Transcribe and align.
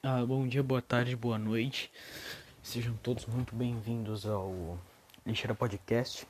Ah, 0.00 0.24
bom 0.24 0.46
dia, 0.46 0.62
boa 0.62 0.80
tarde, 0.80 1.16
boa 1.16 1.36
noite. 1.36 1.90
Sejam 2.62 2.94
todos 3.02 3.26
muito 3.26 3.56
bem-vindos 3.56 4.24
ao 4.24 4.78
Lixeira 5.26 5.56
Podcast. 5.56 6.24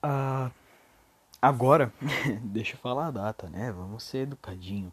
Ah, 0.00 0.52
agora, 1.42 1.92
deixa 2.44 2.76
eu 2.76 2.78
falar 2.78 3.08
a 3.08 3.10
data, 3.10 3.50
né? 3.50 3.72
Vamos 3.72 4.04
ser 4.04 4.18
educadinho. 4.18 4.92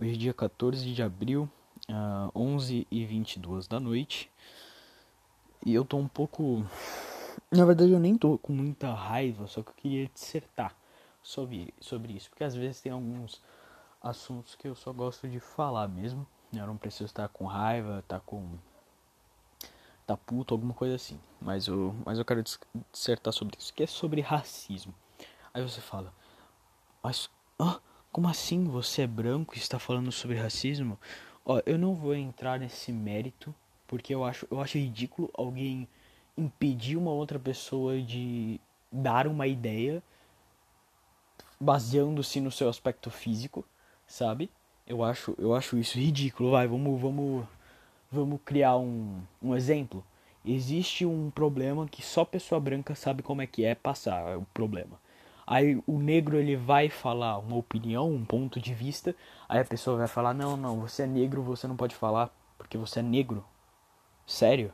Hoje 0.00 0.14
é 0.14 0.16
dia 0.16 0.32
14 0.32 0.82
de 0.94 1.02
abril, 1.02 1.46
ah, 1.90 2.30
11 2.34 2.86
e 2.90 3.04
22 3.04 3.68
da 3.68 3.78
noite. 3.78 4.30
E 5.66 5.74
eu 5.74 5.84
tô 5.84 5.98
um 5.98 6.08
pouco. 6.08 6.64
Na 7.50 7.66
verdade, 7.66 7.92
eu 7.92 8.00
nem 8.00 8.16
tô 8.16 8.38
com 8.38 8.54
muita 8.54 8.94
raiva, 8.94 9.46
só 9.46 9.62
que 9.62 9.68
eu 9.68 9.74
queria 9.74 10.06
dissertar 10.14 10.74
sobre, 11.22 11.74
sobre 11.78 12.14
isso. 12.14 12.30
Porque 12.30 12.44
às 12.44 12.54
vezes 12.54 12.80
tem 12.80 12.90
alguns 12.90 13.42
assuntos 14.02 14.54
que 14.54 14.66
eu 14.66 14.74
só 14.74 14.92
gosto 14.92 15.28
de 15.28 15.38
falar 15.40 15.88
mesmo. 15.88 16.26
Eu 16.52 16.66
não 16.66 16.76
preciso 16.76 17.04
estar 17.04 17.28
com 17.28 17.46
raiva, 17.46 18.00
estar 18.00 18.20
com. 18.20 18.58
tá 20.06 20.16
puto, 20.16 20.54
alguma 20.54 20.74
coisa 20.74 20.96
assim. 20.96 21.20
Mas 21.40 21.66
eu, 21.66 21.94
mas 22.04 22.18
eu 22.18 22.24
quero 22.24 22.42
dissertar 22.92 23.32
sobre 23.32 23.56
isso, 23.58 23.72
que 23.72 23.82
é 23.82 23.86
sobre 23.86 24.20
racismo. 24.20 24.94
Aí 25.52 25.62
você 25.62 25.80
fala, 25.80 26.12
mas. 27.02 27.30
Ah, 27.58 27.78
como 28.10 28.28
assim 28.28 28.64
você 28.64 29.02
é 29.02 29.06
branco 29.06 29.54
e 29.54 29.58
está 29.58 29.78
falando 29.78 30.10
sobre 30.10 30.36
racismo? 30.36 30.98
Ó, 31.44 31.60
eu 31.64 31.78
não 31.78 31.94
vou 31.94 32.14
entrar 32.14 32.58
nesse 32.58 32.90
mérito, 32.92 33.54
porque 33.86 34.14
eu 34.14 34.24
acho, 34.24 34.46
eu 34.50 34.60
acho 34.60 34.78
ridículo 34.78 35.30
alguém 35.34 35.88
impedir 36.36 36.96
uma 36.96 37.10
outra 37.10 37.38
pessoa 37.38 38.00
de 38.00 38.60
dar 38.90 39.26
uma 39.26 39.46
ideia 39.46 40.02
baseando-se 41.60 42.40
no 42.40 42.50
seu 42.50 42.68
aspecto 42.68 43.10
físico 43.10 43.64
sabe? 44.10 44.50
Eu 44.86 45.04
acho, 45.04 45.34
eu 45.38 45.54
acho 45.54 45.78
isso 45.78 45.96
ridículo. 45.98 46.50
Vai, 46.50 46.66
vamos, 46.66 47.00
vamos, 47.00 47.46
vamos 48.10 48.40
criar 48.44 48.76
um, 48.76 49.22
um 49.40 49.54
exemplo. 49.54 50.04
Existe 50.44 51.06
um 51.06 51.30
problema 51.30 51.86
que 51.86 52.02
só 52.02 52.24
pessoa 52.24 52.60
branca 52.60 52.94
sabe 52.94 53.22
como 53.22 53.40
é 53.40 53.46
que 53.46 53.64
é 53.64 53.74
passar 53.74 54.36
o 54.36 54.44
problema. 54.52 54.98
Aí 55.46 55.80
o 55.86 55.98
negro 55.98 56.36
ele 56.36 56.56
vai 56.56 56.88
falar 56.88 57.38
uma 57.38 57.56
opinião, 57.56 58.10
um 58.10 58.24
ponto 58.24 58.60
de 58.60 58.74
vista, 58.74 59.14
aí 59.48 59.60
a 59.60 59.64
pessoa 59.64 59.96
vai 59.98 60.08
falar: 60.08 60.34
"Não, 60.34 60.56
não, 60.56 60.80
você 60.80 61.02
é 61.04 61.06
negro, 61.06 61.42
você 61.42 61.66
não 61.66 61.76
pode 61.76 61.94
falar 61.94 62.30
porque 62.58 62.78
você 62.78 63.00
é 63.00 63.02
negro". 63.02 63.44
Sério? 64.26 64.72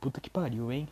Puta 0.00 0.20
que 0.20 0.30
pariu, 0.30 0.72
hein? 0.72 0.88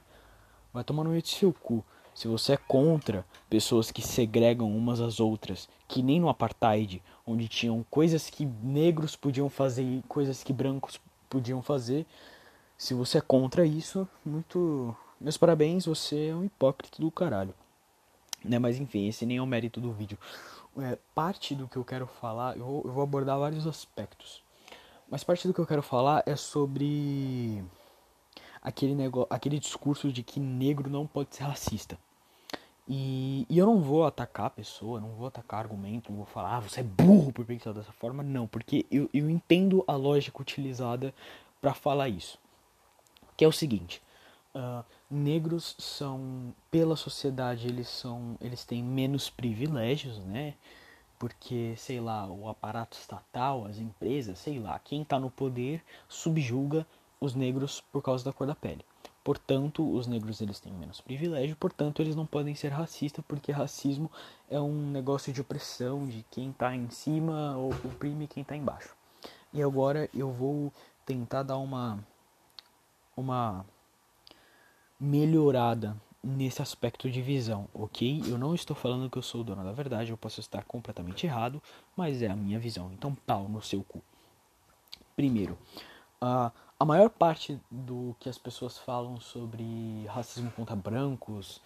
Vai 0.73 0.84
tomar 0.84 1.05
no 1.05 1.11
meio 1.11 1.23
do 1.23 1.29
seu 1.29 1.53
cu. 1.53 1.84
Se 2.14 2.29
você 2.29 2.53
é 2.53 2.56
contra 2.56 3.25
pessoas 3.48 3.91
que 3.91 4.03
segregam 4.03 4.70
umas 4.70 5.01
às 5.01 5.19
outras, 5.19 5.69
que 5.89 6.03
nem 6.03 6.20
no 6.20 6.29
apartheid, 6.29 7.03
onde 7.27 7.48
tinham 7.48 7.84
coisas 7.91 8.28
que 8.28 8.45
negros 8.45 9.17
podiam 9.17 9.48
fazer 9.48 9.83
e 9.83 10.03
coisas 10.09 10.42
que 10.42 10.53
brancos 10.53 11.01
podiam 11.29 11.62
fazer, 11.62 12.06
se 12.77 12.95
você 12.95 13.19
é 13.19 13.20
contra 13.20 13.64
isso, 13.64 14.09
muito. 14.25 14.97
Meus 15.20 15.37
parabéns, 15.37 15.87
você 15.87 16.29
é 16.29 16.34
um 16.34 16.45
hipócrita 16.45 17.01
do 17.01 17.11
caralho. 17.11 17.55
Né? 18.45 18.59
Mas 18.59 18.79
enfim, 18.79 19.06
esse 19.06 19.25
nem 19.25 19.37
é 19.37 19.42
o 19.42 19.47
mérito 19.47 19.81
do 19.81 19.92
vídeo. 19.92 20.19
É, 20.79 20.98
parte 21.14 21.55
do 21.55 21.69
que 21.69 21.77
eu 21.77 21.84
quero 21.84 22.06
falar, 22.06 22.56
eu 22.56 22.64
vou, 22.64 22.83
eu 22.84 22.92
vou 22.92 23.03
abordar 23.03 23.39
vários 23.39 23.67
aspectos. 23.67 24.42
Mas 25.09 25.23
parte 25.23 25.47
do 25.47 25.55
que 25.55 25.61
eu 25.61 25.67
quero 25.67 25.83
falar 25.83 26.23
é 26.27 26.34
sobre 26.34 27.62
aquele 28.61 28.95
negócio, 28.95 29.29
aquele 29.31 29.59
discurso 29.59 30.11
de 30.11 30.23
que 30.23 30.41
negro 30.41 30.91
não 30.91 31.07
pode 31.07 31.36
ser 31.36 31.45
racista. 31.45 31.98
E, 32.88 33.47
e, 33.48 33.58
eu 33.58 33.66
não 33.66 33.80
vou 33.80 34.05
atacar 34.05 34.47
a 34.47 34.50
pessoa, 34.50 35.00
não 35.00 35.11
vou 35.11 35.28
atacar 35.28 35.61
argumento, 35.61 36.11
não 36.11 36.19
vou 36.19 36.27
falar, 36.27 36.56
ah, 36.56 36.61
você 36.61 36.80
é 36.80 36.83
burro 36.83 37.33
por 37.33 37.44
pensar 37.44 37.72
dessa 37.72 37.92
forma, 37.92 38.22
não, 38.22 38.47
porque 38.47 38.84
eu, 38.91 39.08
eu 39.14 39.30
entendo 39.30 39.84
a 39.86 39.94
lógica 39.94 40.42
utilizada 40.42 41.14
para 41.61 41.72
falar 41.74 42.08
isso. 42.08 42.39
Que 43.36 43.44
é 43.44 43.48
o 43.48 43.52
seguinte, 43.52 44.02
uh, 44.55 44.84
negros 45.11 45.77
são, 45.78 46.52
pela 46.70 46.96
sociedade, 46.96 47.68
eles 47.68 47.89
são, 47.89 48.36
eles 48.40 48.64
têm 48.64 48.83
menos 48.83 49.30
privilégios, 49.30 50.18
né? 50.18 50.55
Porque, 51.18 51.74
sei 51.77 52.01
lá, 52.01 52.27
o 52.27 52.48
aparato 52.48 52.98
estatal, 52.98 53.64
as 53.64 53.78
empresas, 53.78 54.40
sei 54.40 54.58
lá, 54.58 54.78
quem 54.80 55.02
está 55.02 55.20
no 55.20 55.30
poder 55.30 55.83
subjuga 56.08 56.84
os 57.20 57.34
negros 57.36 57.80
por 57.92 58.02
causa 58.02 58.24
da 58.24 58.33
cor 58.33 58.46
da 58.46 58.57
pele. 58.57 58.84
Portanto, 59.24 59.88
os 59.88 60.06
negros 60.06 60.40
eles 60.40 60.58
têm 60.58 60.72
menos 60.72 61.00
privilégio, 61.00 61.56
portanto, 61.56 62.02
eles 62.02 62.16
não 62.16 62.27
podem 62.27 62.55
ser 62.55 62.70
racistas, 62.70 63.24
porque 63.27 63.52
racismo 63.52 64.10
é 64.50 64.60
um 64.60 64.90
negócio 64.90 65.33
de 65.33 65.40
opressão 65.40 66.06
de 66.06 66.24
quem 66.30 66.50
está 66.50 66.74
em 66.74 66.90
cima 66.90 67.56
oprime 67.84 68.27
quem 68.27 68.42
está 68.42 68.56
embaixo. 68.56 68.94
E 69.52 69.62
agora 69.62 70.08
eu 70.12 70.33
vou 70.33 70.72
tentar 71.06 71.42
dar 71.44 71.58
uma 71.58 72.05
uma 73.16 73.64
melhorada 74.98 75.96
nesse 76.22 76.62
aspecto 76.62 77.10
de 77.10 77.20
visão, 77.20 77.68
ok? 77.74 78.22
Eu 78.27 78.39
não 78.39 78.54
estou 78.54 78.77
falando 78.77 79.10
que 79.10 79.18
eu 79.18 79.22
sou 79.22 79.40
o 79.40 79.44
dono 79.44 79.64
da 79.64 79.72
verdade, 79.72 80.10
eu 80.10 80.16
posso 80.16 80.40
estar 80.40 80.64
completamente 80.64 81.27
errado, 81.27 81.60
mas 81.96 82.22
é 82.22 82.28
a 82.28 82.36
minha 82.36 82.58
visão. 82.58 82.90
Então, 82.92 83.14
pau 83.27 83.48
no 83.48 83.60
seu 83.60 83.83
cu. 83.83 84.00
Primeiro, 85.16 85.58
uh, 86.22 86.52
a 86.83 86.85
maior 86.85 87.11
parte 87.11 87.61
do 87.70 88.17
que 88.19 88.29
as 88.29 88.37
pessoas 88.37 88.77
falam 88.77 89.20
sobre 89.20 90.05
racismo 90.09 90.51
contra 90.51 90.75
brancos, 90.75 91.59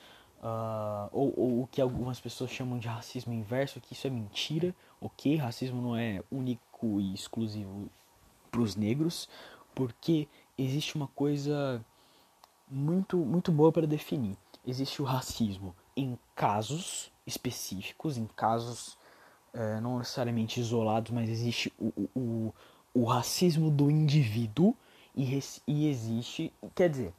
uh, 0.42 1.08
ou, 1.10 1.32
ou, 1.34 1.62
o 1.62 1.68
que 1.68 1.80
algumas 1.80 2.20
pessoas 2.20 2.50
chamam 2.50 2.78
de 2.78 2.86
racismo 2.86 3.32
inverso, 3.32 3.80
que 3.80 3.94
isso 3.94 4.06
é 4.06 4.10
mentira, 4.10 4.74
ok? 5.00 5.36
Racismo 5.36 5.80
não 5.80 5.96
é 5.96 6.22
único 6.30 7.00
e 7.00 7.14
exclusivo 7.14 7.88
para 8.50 8.60
os 8.60 8.76
negros, 8.76 9.26
porque 9.74 10.28
existe 10.58 10.96
uma 10.96 11.06
coisa 11.06 11.82
muito, 12.68 13.16
muito 13.16 13.50
boa 13.50 13.72
para 13.72 13.86
definir. 13.86 14.36
Existe 14.66 15.00
o 15.00 15.06
racismo 15.06 15.74
em 15.96 16.18
casos 16.34 17.10
específicos, 17.26 18.18
em 18.18 18.26
casos 18.26 18.98
é, 19.54 19.80
não 19.80 19.96
necessariamente 19.96 20.60
isolados, 20.60 21.10
mas 21.10 21.30
existe 21.30 21.72
o, 21.78 22.10
o, 22.14 22.54
o 22.92 23.04
racismo 23.04 23.70
do 23.70 23.90
indivíduo 23.90 24.76
e, 25.16 25.40
e 25.66 25.88
existe. 25.88 26.52
Quer 26.74 26.90
dizer, 26.90 27.12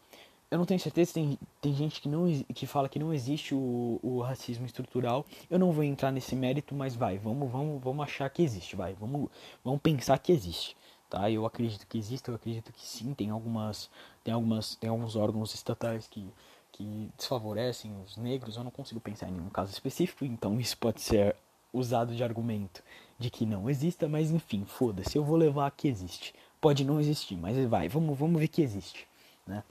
eu 0.49 0.57
não 0.57 0.65
tenho 0.65 0.79
certeza, 0.79 1.13
tem, 1.13 1.37
tem 1.59 1.73
gente 1.73 1.99
que, 1.99 2.07
não, 2.07 2.25
que 2.53 2.65
fala 2.65 2.87
que 2.87 2.99
não 2.99 3.13
existe 3.13 3.53
o, 3.53 3.99
o 4.01 4.21
racismo 4.21 4.65
estrutural. 4.65 5.25
Eu 5.49 5.59
não 5.59 5.71
vou 5.71 5.83
entrar 5.83 6.11
nesse 6.11 6.35
mérito, 6.35 6.73
mas 6.73 6.95
vai, 6.95 7.17
vamos, 7.17 7.51
vamos, 7.51 7.83
vamos 7.83 8.03
achar 8.03 8.29
que 8.29 8.41
existe, 8.41 8.75
vai, 8.75 8.93
vamos, 8.93 9.29
vamos 9.63 9.81
pensar 9.81 10.17
que 10.19 10.31
existe. 10.31 10.77
Tá? 11.09 11.29
Eu 11.31 11.45
acredito 11.45 11.87
que 11.87 11.97
existe, 11.97 12.29
eu 12.29 12.35
acredito 12.35 12.71
que 12.71 12.85
sim, 12.85 13.13
tem 13.13 13.29
algumas. 13.29 13.89
Tem 14.23 14.33
algumas. 14.33 14.75
Tem 14.75 14.89
alguns 14.89 15.15
órgãos 15.15 15.53
estatais 15.53 16.07
que, 16.07 16.25
que 16.71 17.09
desfavorecem 17.17 17.91
os 18.05 18.17
negros. 18.17 18.57
Eu 18.57 18.63
não 18.63 18.71
consigo 18.71 18.99
pensar 18.99 19.29
em 19.29 19.31
nenhum 19.31 19.49
caso 19.49 19.71
específico, 19.71 20.25
então 20.25 20.59
isso 20.59 20.77
pode 20.77 21.01
ser 21.01 21.35
usado 21.73 22.15
de 22.15 22.23
argumento 22.23 22.83
de 23.19 23.29
que 23.29 23.45
não 23.45 23.69
exista, 23.69 24.07
mas 24.07 24.31
enfim, 24.31 24.63
foda-se, 24.65 25.17
eu 25.17 25.23
vou 25.23 25.37
levar 25.37 25.69
que 25.71 25.87
existe 25.87 26.33
pode 26.59 26.83
não 26.83 26.99
existir, 26.99 27.35
mas 27.35 27.57
vai, 27.67 27.87
vamos, 27.87 28.17
vamos 28.17 28.39
ver 28.39 28.47
que 28.47 28.61
existe, 28.61 29.07
né? 29.45 29.63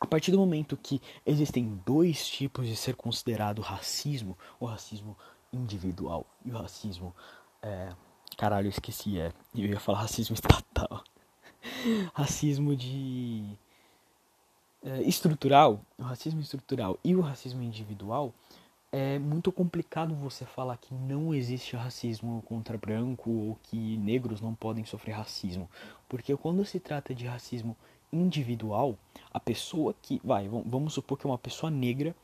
A 0.00 0.06
partir 0.06 0.30
do 0.30 0.38
momento 0.38 0.76
que 0.76 1.00
existem 1.24 1.80
dois 1.86 2.28
tipos 2.28 2.66
de 2.66 2.76
ser 2.76 2.94
considerado 2.94 3.62
racismo, 3.62 4.36
o 4.60 4.66
racismo 4.66 5.16
individual 5.50 6.26
e 6.44 6.50
o 6.50 6.58
racismo, 6.58 7.14
é, 7.62 7.90
caralho, 8.36 8.66
eu 8.66 8.70
esqueci, 8.70 9.18
é, 9.18 9.32
eu 9.54 9.66
ia 9.66 9.80
falar 9.80 10.00
racismo 10.00 10.34
estatal, 10.34 11.02
racismo 12.12 12.76
de 12.76 13.56
é, 14.82 15.00
estrutural, 15.02 15.80
o 15.96 16.02
racismo 16.02 16.40
estrutural 16.40 16.98
e 17.02 17.14
o 17.16 17.22
racismo 17.22 17.62
individual, 17.62 18.34
é 18.96 19.18
muito 19.18 19.50
complicado 19.50 20.14
você 20.14 20.44
falar 20.44 20.76
que 20.76 20.94
não 20.94 21.34
existe 21.34 21.74
racismo 21.74 22.40
contra 22.46 22.78
branco 22.78 23.28
ou 23.28 23.58
que 23.60 23.96
negros 23.96 24.40
não 24.40 24.54
podem 24.54 24.84
sofrer 24.84 25.16
racismo. 25.16 25.68
Porque 26.08 26.36
quando 26.36 26.64
se 26.64 26.78
trata 26.78 27.12
de 27.12 27.26
racismo 27.26 27.76
individual, 28.12 28.96
a 29.32 29.40
pessoa 29.40 29.96
que. 30.00 30.20
Vai, 30.22 30.48
vamos 30.48 30.94
supor 30.94 31.18
que 31.18 31.26
é 31.26 31.28
uma 31.28 31.36
pessoa 31.36 31.72
negra 31.72 32.14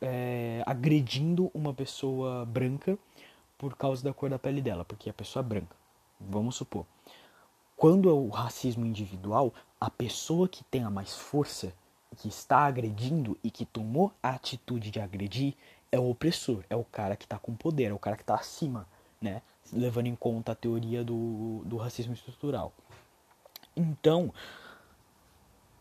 é, 0.00 0.62
agredindo 0.64 1.50
uma 1.52 1.74
pessoa 1.74 2.46
branca 2.46 2.96
por 3.58 3.76
causa 3.76 4.04
da 4.04 4.14
cor 4.14 4.30
da 4.30 4.38
pele 4.38 4.62
dela, 4.62 4.84
porque 4.84 5.10
a 5.10 5.12
pessoa 5.12 5.44
é 5.44 5.48
branca. 5.48 5.74
Vamos 6.20 6.54
supor. 6.54 6.86
Quando 7.76 8.08
é 8.08 8.12
o 8.12 8.28
racismo 8.28 8.86
individual, 8.86 9.52
a 9.80 9.90
pessoa 9.90 10.48
que 10.48 10.62
tem 10.62 10.84
a 10.84 10.90
mais 10.90 11.16
força 11.16 11.74
que 12.16 12.28
está 12.28 12.58
agredindo 12.60 13.38
e 13.42 13.50
que 13.50 13.64
tomou 13.64 14.12
a 14.22 14.30
atitude 14.30 14.90
de 14.90 15.00
agredir 15.00 15.54
é 15.92 15.98
o 15.98 16.08
opressor, 16.08 16.64
é 16.70 16.74
o 16.74 16.82
cara 16.82 17.14
que 17.14 17.26
está 17.26 17.38
com 17.38 17.54
poder, 17.54 17.90
é 17.90 17.92
o 17.92 17.98
cara 17.98 18.16
que 18.16 18.22
está 18.22 18.34
acima, 18.34 18.88
né? 19.20 19.42
Levando 19.70 20.06
em 20.06 20.16
conta 20.16 20.52
a 20.52 20.54
teoria 20.54 21.04
do, 21.04 21.62
do 21.66 21.76
racismo 21.76 22.14
estrutural. 22.14 22.72
Então, 23.76 24.32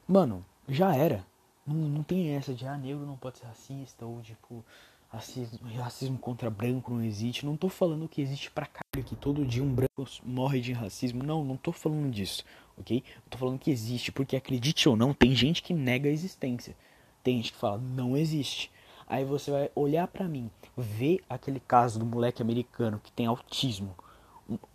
mano, 0.08 0.46
já 0.68 0.94
era. 0.94 1.26
Não, 1.66 1.76
não 1.76 2.04
tem 2.04 2.32
essa 2.36 2.54
de, 2.54 2.68
ah, 2.68 2.78
negro 2.78 3.06
não 3.06 3.16
pode 3.16 3.38
ser 3.38 3.46
racista, 3.46 4.06
ou 4.06 4.22
tipo, 4.22 4.64
racismo, 5.10 5.60
racismo 5.76 6.18
contra 6.18 6.50
branco 6.50 6.92
não 6.94 7.04
existe. 7.04 7.46
Não 7.46 7.56
tô 7.56 7.70
falando 7.70 8.08
que 8.08 8.22
existe 8.22 8.52
pra 8.52 8.66
caralho, 8.66 9.08
que 9.08 9.16
todo 9.16 9.46
dia 9.46 9.64
um 9.64 9.74
branco 9.74 10.06
morre 10.24 10.60
de 10.60 10.74
racismo. 10.74 11.24
Não, 11.24 11.44
não 11.44 11.56
tô 11.56 11.72
falando 11.72 12.12
disso, 12.12 12.44
ok? 12.78 13.04
Eu 13.16 13.30
tô 13.30 13.38
falando 13.38 13.60
que 13.60 13.72
existe, 13.72 14.12
porque 14.12 14.36
acredite 14.36 14.90
ou 14.90 14.98
não, 14.98 15.14
tem 15.14 15.34
gente 15.34 15.64
que 15.64 15.74
nega 15.74 16.10
a 16.10 16.14
existência. 16.14 16.76
Tem 17.24 17.38
gente 17.38 17.54
que 17.54 17.58
fala, 17.60 17.78
não 17.78 18.18
existe. 18.18 18.72
Aí 19.12 19.26
você 19.26 19.52
vai 19.52 19.70
olhar 19.76 20.08
para 20.08 20.26
mim, 20.26 20.50
ver 20.78 21.20
aquele 21.30 21.60
caso 21.60 22.00
do 22.00 22.06
moleque 22.06 22.42
americano 22.42 22.98
que 23.04 23.12
tem 23.12 23.26
autismo. 23.26 23.94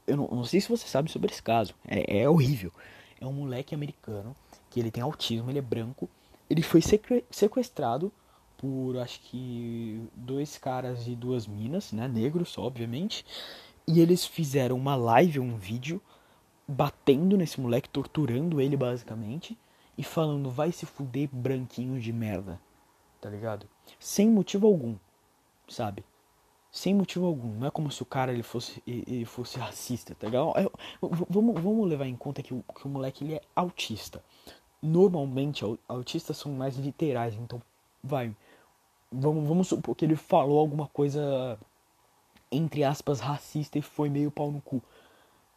Eu 0.06 0.14
não, 0.14 0.28
não 0.28 0.44
sei 0.44 0.60
se 0.60 0.68
você 0.68 0.86
sabe 0.86 1.10
sobre 1.10 1.32
esse 1.32 1.42
caso. 1.42 1.74
É, 1.88 2.18
é 2.18 2.28
horrível. 2.28 2.70
É 3.18 3.24
um 3.24 3.32
moleque 3.32 3.74
americano 3.74 4.36
que 4.68 4.78
ele 4.78 4.90
tem 4.90 5.02
autismo, 5.02 5.48
ele 5.48 5.58
é 5.58 5.62
branco. 5.62 6.06
Ele 6.50 6.60
foi 6.60 6.82
sequestrado 7.30 8.12
por 8.58 8.98
acho 8.98 9.22
que 9.22 10.06
dois 10.14 10.58
caras 10.58 11.08
e 11.08 11.16
duas 11.16 11.46
minas, 11.46 11.90
né, 11.90 12.06
negros, 12.06 12.58
obviamente. 12.58 13.24
E 13.88 14.00
eles 14.00 14.26
fizeram 14.26 14.76
uma 14.76 14.96
live, 14.96 15.40
um 15.40 15.56
vídeo 15.56 15.98
batendo 16.68 17.38
nesse 17.38 17.58
moleque, 17.58 17.88
torturando 17.88 18.60
ele 18.60 18.76
basicamente 18.76 19.56
e 19.96 20.02
falando 20.02 20.50
vai 20.50 20.72
se 20.72 20.84
fuder 20.84 21.26
branquinho 21.32 21.98
de 21.98 22.12
merda. 22.12 22.60
Tá 23.18 23.30
ligado? 23.30 23.66
Sem 23.98 24.30
motivo 24.30 24.66
algum, 24.66 24.96
sabe? 25.68 26.04
Sem 26.70 26.94
motivo 26.94 27.26
algum. 27.26 27.58
Não 27.58 27.66
é 27.66 27.70
como 27.70 27.90
se 27.90 28.02
o 28.02 28.06
cara 28.06 28.32
ele 28.32 28.42
fosse, 28.42 28.82
ele 28.86 29.24
fosse 29.24 29.58
racista, 29.60 30.14
tá 30.14 30.26
ligado? 30.26 30.52
Eu, 30.58 30.72
vamos, 31.28 31.60
vamos 31.60 31.88
levar 31.88 32.06
em 32.06 32.16
conta 32.16 32.42
que 32.42 32.54
o, 32.54 32.62
que 32.78 32.86
o 32.86 32.90
moleque 32.90 33.24
ele 33.24 33.34
é 33.34 33.40
autista. 33.54 34.22
Normalmente 34.82 35.64
autistas 35.88 36.36
são 36.36 36.52
mais 36.52 36.76
literais, 36.76 37.34
então 37.34 37.60
vai 38.02 38.34
vamos, 39.10 39.46
vamos 39.46 39.68
supor 39.68 39.94
que 39.94 40.04
ele 40.04 40.16
falou 40.16 40.58
alguma 40.58 40.86
coisa, 40.88 41.58
entre 42.50 42.84
aspas, 42.84 43.20
racista 43.20 43.78
e 43.78 43.82
foi 43.82 44.08
meio 44.08 44.30
pau 44.30 44.50
no 44.50 44.60
cu. 44.60 44.82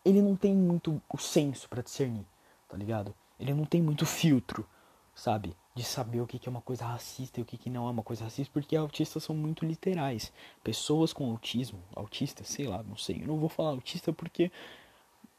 Ele 0.04 0.22
não 0.22 0.36
tem 0.36 0.56
muito 0.56 1.02
o 1.12 1.18
senso 1.18 1.68
para 1.68 1.82
discernir, 1.82 2.26
tá 2.68 2.78
ligado? 2.78 3.14
Ele 3.40 3.54
não 3.54 3.66
tem 3.66 3.82
muito 3.82 4.06
filtro, 4.06 4.66
sabe? 5.14 5.56
De 5.80 5.86
saber 5.86 6.20
o 6.20 6.28
que 6.28 6.38
é 6.46 6.50
uma 6.50 6.60
coisa 6.60 6.84
racista 6.86 7.40
e 7.40 7.44
o 7.44 7.46
que 7.46 7.70
não 7.70 7.88
é 7.88 7.90
uma 7.90 8.04
coisa 8.04 8.26
racista, 8.26 8.52
porque 8.52 8.76
autistas 8.76 9.24
são 9.24 9.34
muito 9.34 9.64
literais. 9.64 10.30
Pessoas 10.62 11.14
com 11.14 11.32
autismo, 11.32 11.82
autistas, 11.96 12.50
sei 12.50 12.68
lá, 12.68 12.84
não 12.84 12.98
sei. 12.98 13.22
Eu 13.24 13.28
não 13.28 13.38
vou 13.40 13.48
falar 13.48 13.70
autista 13.70 14.12
porque 14.12 14.52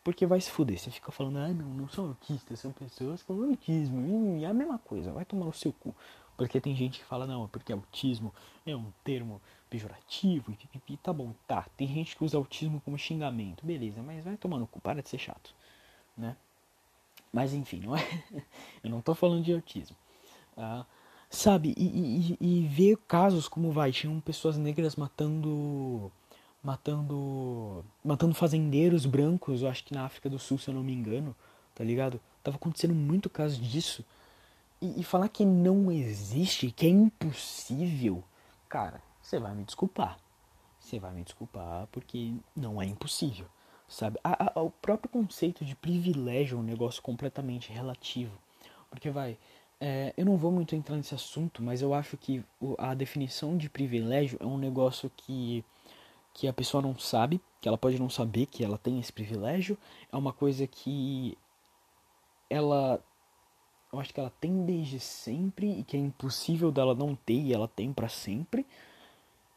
porque 0.02 0.24
vai 0.24 0.40
se 0.40 0.50
fuder. 0.50 0.78
Você 0.78 0.90
fica 0.90 1.12
falando, 1.12 1.36
ah, 1.40 1.48
não, 1.48 1.66
não 1.66 1.88
são 1.90 2.06
autistas, 2.08 2.58
são 2.58 2.72
pessoas 2.72 3.22
com 3.22 3.34
autismo. 3.34 4.38
E 4.38 4.44
é 4.44 4.46
a 4.46 4.54
mesma 4.54 4.78
coisa, 4.78 5.12
vai 5.12 5.26
tomar 5.26 5.44
o 5.44 5.52
seu 5.52 5.74
cu. 5.74 5.94
Porque 6.38 6.58
tem 6.58 6.74
gente 6.74 7.00
que 7.00 7.04
fala, 7.04 7.26
não, 7.26 7.44
é 7.44 7.48
porque 7.48 7.70
autismo 7.70 8.34
é 8.64 8.74
um 8.74 8.90
termo 9.04 9.42
pejorativo, 9.68 10.56
e 10.88 10.96
tá 10.96 11.12
bom, 11.12 11.34
tá. 11.46 11.66
Tem 11.76 11.86
gente 11.86 12.16
que 12.16 12.24
usa 12.24 12.38
autismo 12.38 12.80
como 12.80 12.96
xingamento, 12.96 13.66
beleza, 13.66 14.02
mas 14.02 14.24
vai 14.24 14.38
tomar 14.38 14.56
no 14.56 14.66
cu, 14.66 14.80
para 14.80 15.02
de 15.02 15.10
ser 15.10 15.18
chato, 15.18 15.54
né? 16.16 16.34
Mas 17.30 17.52
enfim, 17.52 17.80
não 17.80 17.94
é? 17.94 18.00
Eu 18.82 18.88
não 18.88 19.02
tô 19.02 19.14
falando 19.14 19.44
de 19.44 19.52
autismo. 19.52 19.94
Sabe, 21.30 21.74
e, 21.76 22.36
e, 22.40 22.62
e 22.62 22.66
ver 22.66 22.96
casos 23.06 23.46
como 23.48 23.70
vai, 23.70 23.92
tinham 23.92 24.20
pessoas 24.20 24.56
negras 24.56 24.96
matando. 24.96 26.10
Matando. 26.62 27.84
Matando 28.04 28.34
fazendeiros 28.34 29.06
brancos, 29.06 29.62
eu 29.62 29.68
acho 29.68 29.84
que 29.84 29.94
na 29.94 30.04
África 30.04 30.28
do 30.28 30.38
Sul, 30.38 30.58
se 30.58 30.68
eu 30.68 30.74
não 30.74 30.82
me 30.82 30.92
engano, 30.92 31.34
tá 31.74 31.84
ligado? 31.84 32.20
Tava 32.42 32.56
acontecendo 32.56 32.94
muito 32.94 33.30
caso 33.30 33.60
disso. 33.60 34.04
E, 34.80 35.00
e 35.00 35.04
falar 35.04 35.28
que 35.28 35.44
não 35.44 35.92
existe, 35.92 36.70
que 36.72 36.86
é 36.86 36.88
impossível, 36.88 38.24
cara, 38.68 39.02
você 39.22 39.38
vai 39.38 39.54
me 39.54 39.64
desculpar. 39.64 40.18
Você 40.80 40.98
vai 40.98 41.12
me 41.12 41.22
desculpar 41.22 41.86
porque 41.92 42.34
não 42.56 42.82
é 42.82 42.86
impossível, 42.86 43.46
sabe? 43.86 44.18
A, 44.24 44.58
a, 44.58 44.62
o 44.62 44.70
próprio 44.70 45.10
conceito 45.10 45.64
de 45.64 45.76
privilégio 45.76 46.56
é 46.56 46.60
um 46.60 46.64
negócio 46.64 47.00
completamente 47.02 47.70
relativo. 47.70 48.36
Porque 48.90 49.10
vai, 49.10 49.38
é, 49.80 50.12
eu 50.16 50.26
não 50.26 50.36
vou 50.36 50.52
muito 50.52 50.76
entrar 50.76 50.96
nesse 50.96 51.14
assunto, 51.14 51.62
mas 51.62 51.80
eu 51.80 51.94
acho 51.94 52.16
que 52.16 52.44
a 52.78 52.92
definição 52.92 53.56
de 53.56 53.70
privilégio 53.70 54.38
é 54.40 54.44
um 54.44 54.58
negócio 54.58 55.10
que, 55.16 55.64
que 56.34 56.46
a 56.46 56.52
pessoa 56.52 56.82
não 56.82 56.98
sabe, 56.98 57.40
que 57.60 57.66
ela 57.66 57.78
pode 57.78 57.98
não 57.98 58.10
saber 58.10 58.46
que 58.46 58.62
ela 58.62 58.76
tem 58.76 59.00
esse 59.00 59.12
privilégio. 59.12 59.78
É 60.12 60.16
uma 60.16 60.32
coisa 60.32 60.66
que 60.66 61.36
ela 62.50 63.02
eu 63.92 63.98
acho 63.98 64.14
que 64.14 64.20
ela 64.20 64.32
tem 64.40 64.64
desde 64.64 65.00
sempre 65.00 65.80
e 65.80 65.82
que 65.82 65.96
é 65.96 66.00
impossível 66.00 66.70
dela 66.70 66.94
não 66.94 67.16
ter 67.16 67.40
e 67.40 67.52
ela 67.52 67.66
tem 67.66 67.92
para 67.92 68.08
sempre 68.08 68.64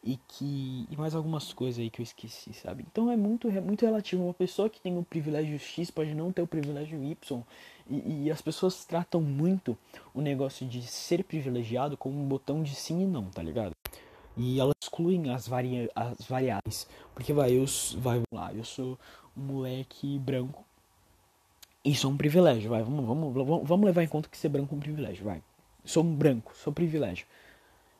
e 0.03 0.17
que 0.27 0.87
e 0.89 0.97
mais 0.97 1.15
algumas 1.15 1.53
coisas 1.53 1.79
aí 1.79 1.89
que 1.89 2.01
eu 2.01 2.03
esqueci, 2.03 2.53
sabe? 2.53 2.85
Então 2.91 3.09
é 3.09 3.15
muito 3.15 3.47
é 3.47 3.61
muito 3.61 3.85
relativo. 3.85 4.23
Uma 4.23 4.33
pessoa 4.33 4.69
que 4.69 4.81
tem 4.81 4.97
o 4.97 5.03
privilégio 5.03 5.57
X 5.57 5.89
pode 5.89 6.13
não 6.13 6.31
ter 6.31 6.41
o 6.41 6.47
privilégio 6.47 7.03
Y 7.03 7.43
e, 7.89 8.25
e 8.25 8.31
as 8.31 8.41
pessoas 8.41 8.85
tratam 8.85 9.21
muito 9.21 9.77
o 10.13 10.21
negócio 10.21 10.67
de 10.67 10.81
ser 10.83 11.23
privilegiado 11.23 11.95
como 11.97 12.19
um 12.19 12.27
botão 12.27 12.63
de 12.63 12.75
sim 12.75 13.01
e 13.01 13.05
não, 13.05 13.25
tá 13.25 13.41
ligado? 13.41 13.73
E 14.35 14.59
elas 14.59 14.73
excluem 14.81 15.29
as, 15.29 15.47
varia 15.47 15.89
as 15.95 16.25
variáveis. 16.27 16.87
Porque 17.13 17.31
vai, 17.31 17.51
eu, 17.51 17.65
vai 17.97 18.21
lá, 18.31 18.53
eu 18.53 18.63
sou 18.63 18.97
um 19.37 19.41
moleque 19.41 20.17
branco 20.19 20.65
isso 21.83 22.07
é 22.07 22.09
um 22.09 22.15
privilégio, 22.15 22.69
vai. 22.69 22.81
Vamos, 22.81 23.05
vamos, 23.05 23.67
vamos 23.67 23.85
levar 23.85 24.03
em 24.03 24.07
conta 24.07 24.29
que 24.29 24.37
ser 24.37 24.49
branco 24.49 24.73
é 24.73 24.77
um 24.77 24.79
privilégio, 24.79 25.25
vai. 25.25 25.41
Sou 25.83 26.01
um 26.03 26.15
branco, 26.15 26.53
sou 26.55 26.71
privilégio. 26.71 27.25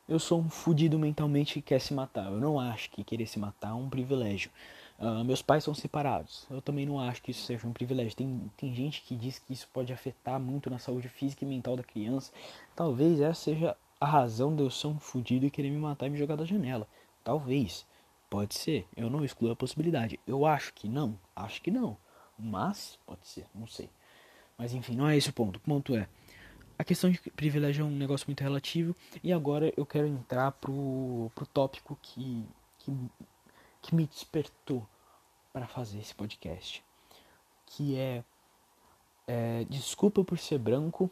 Eu 0.06 0.18
sou 0.18 0.40
um 0.40 0.50
fudido 0.50 0.98
mentalmente 0.98 1.54
que 1.54 1.62
quer 1.62 1.80
se 1.80 1.94
matar. 1.94 2.26
Eu 2.26 2.38
não 2.38 2.60
acho 2.60 2.90
que 2.90 3.02
querer 3.02 3.26
se 3.26 3.38
matar 3.38 3.70
é 3.70 3.74
um 3.74 3.88
privilégio. 3.88 4.50
Uh, 4.98 5.24
meus 5.24 5.40
pais 5.40 5.64
são 5.64 5.74
separados. 5.74 6.46
Eu 6.50 6.60
também 6.60 6.84
não 6.84 7.00
acho 7.00 7.22
que 7.22 7.30
isso 7.30 7.46
seja 7.46 7.66
um 7.66 7.72
privilégio. 7.72 8.14
Tem, 8.14 8.50
tem 8.56 8.74
gente 8.74 9.00
que 9.02 9.16
diz 9.16 9.38
que 9.38 9.54
isso 9.54 9.66
pode 9.72 9.92
afetar 9.94 10.38
muito 10.38 10.68
na 10.68 10.78
saúde 10.78 11.08
física 11.08 11.44
e 11.44 11.48
mental 11.48 11.74
da 11.74 11.82
criança. 11.82 12.30
Talvez 12.76 13.18
essa 13.18 13.40
seja 13.40 13.76
a 13.98 14.06
razão 14.06 14.54
de 14.54 14.62
eu 14.62 14.70
ser 14.70 14.88
um 14.88 14.98
fudido 14.98 15.46
e 15.46 15.50
querer 15.50 15.70
me 15.70 15.78
matar 15.78 16.06
e 16.06 16.10
me 16.10 16.18
jogar 16.18 16.36
da 16.36 16.44
janela. 16.44 16.86
Talvez. 17.24 17.86
Pode 18.28 18.54
ser. 18.54 18.86
Eu 18.94 19.08
não 19.08 19.24
excluo 19.24 19.52
a 19.52 19.56
possibilidade. 19.56 20.20
Eu 20.26 20.44
acho 20.44 20.74
que 20.74 20.86
não. 20.86 21.18
Acho 21.34 21.62
que 21.62 21.70
não. 21.70 21.96
Mas, 22.38 22.98
pode 23.06 23.26
ser, 23.26 23.46
não 23.54 23.66
sei. 23.66 23.88
Mas 24.58 24.74
enfim, 24.74 24.94
não 24.94 25.08
é 25.08 25.16
esse 25.16 25.30
o 25.30 25.32
ponto. 25.32 25.56
O 25.56 25.60
ponto 25.60 25.96
é. 25.96 26.08
A 26.78 26.84
questão 26.84 27.10
de 27.10 27.18
privilégio 27.18 27.82
é 27.82 27.84
um 27.86 27.90
negócio 27.90 28.26
muito 28.26 28.42
relativo. 28.42 28.94
E 29.22 29.32
agora 29.32 29.72
eu 29.76 29.86
quero 29.86 30.06
entrar 30.06 30.52
pro, 30.52 31.30
pro 31.34 31.46
tópico 31.46 31.98
que, 32.02 32.44
que, 32.78 32.92
que 33.82 33.94
me 33.94 34.06
despertou 34.06 34.86
para 35.52 35.66
fazer 35.66 35.98
esse 35.98 36.14
podcast. 36.14 36.84
Que 37.66 37.96
é, 37.96 38.24
é. 39.26 39.64
Desculpa 39.64 40.24
por 40.24 40.38
ser 40.38 40.58
branco 40.58 41.10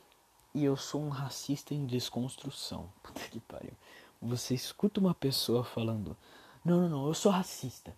e 0.54 0.64
eu 0.64 0.76
sou 0.76 1.02
um 1.02 1.08
racista 1.08 1.74
em 1.74 1.86
desconstrução. 1.86 2.92
Puta 3.02 3.20
que 3.20 3.40
pariu. 3.40 3.72
Você 4.20 4.54
escuta 4.54 5.00
uma 5.00 5.14
pessoa 5.14 5.64
falando: 5.64 6.16
Não, 6.64 6.82
não, 6.82 6.88
não, 6.88 7.06
eu 7.06 7.14
sou 7.14 7.30
racista 7.30 7.94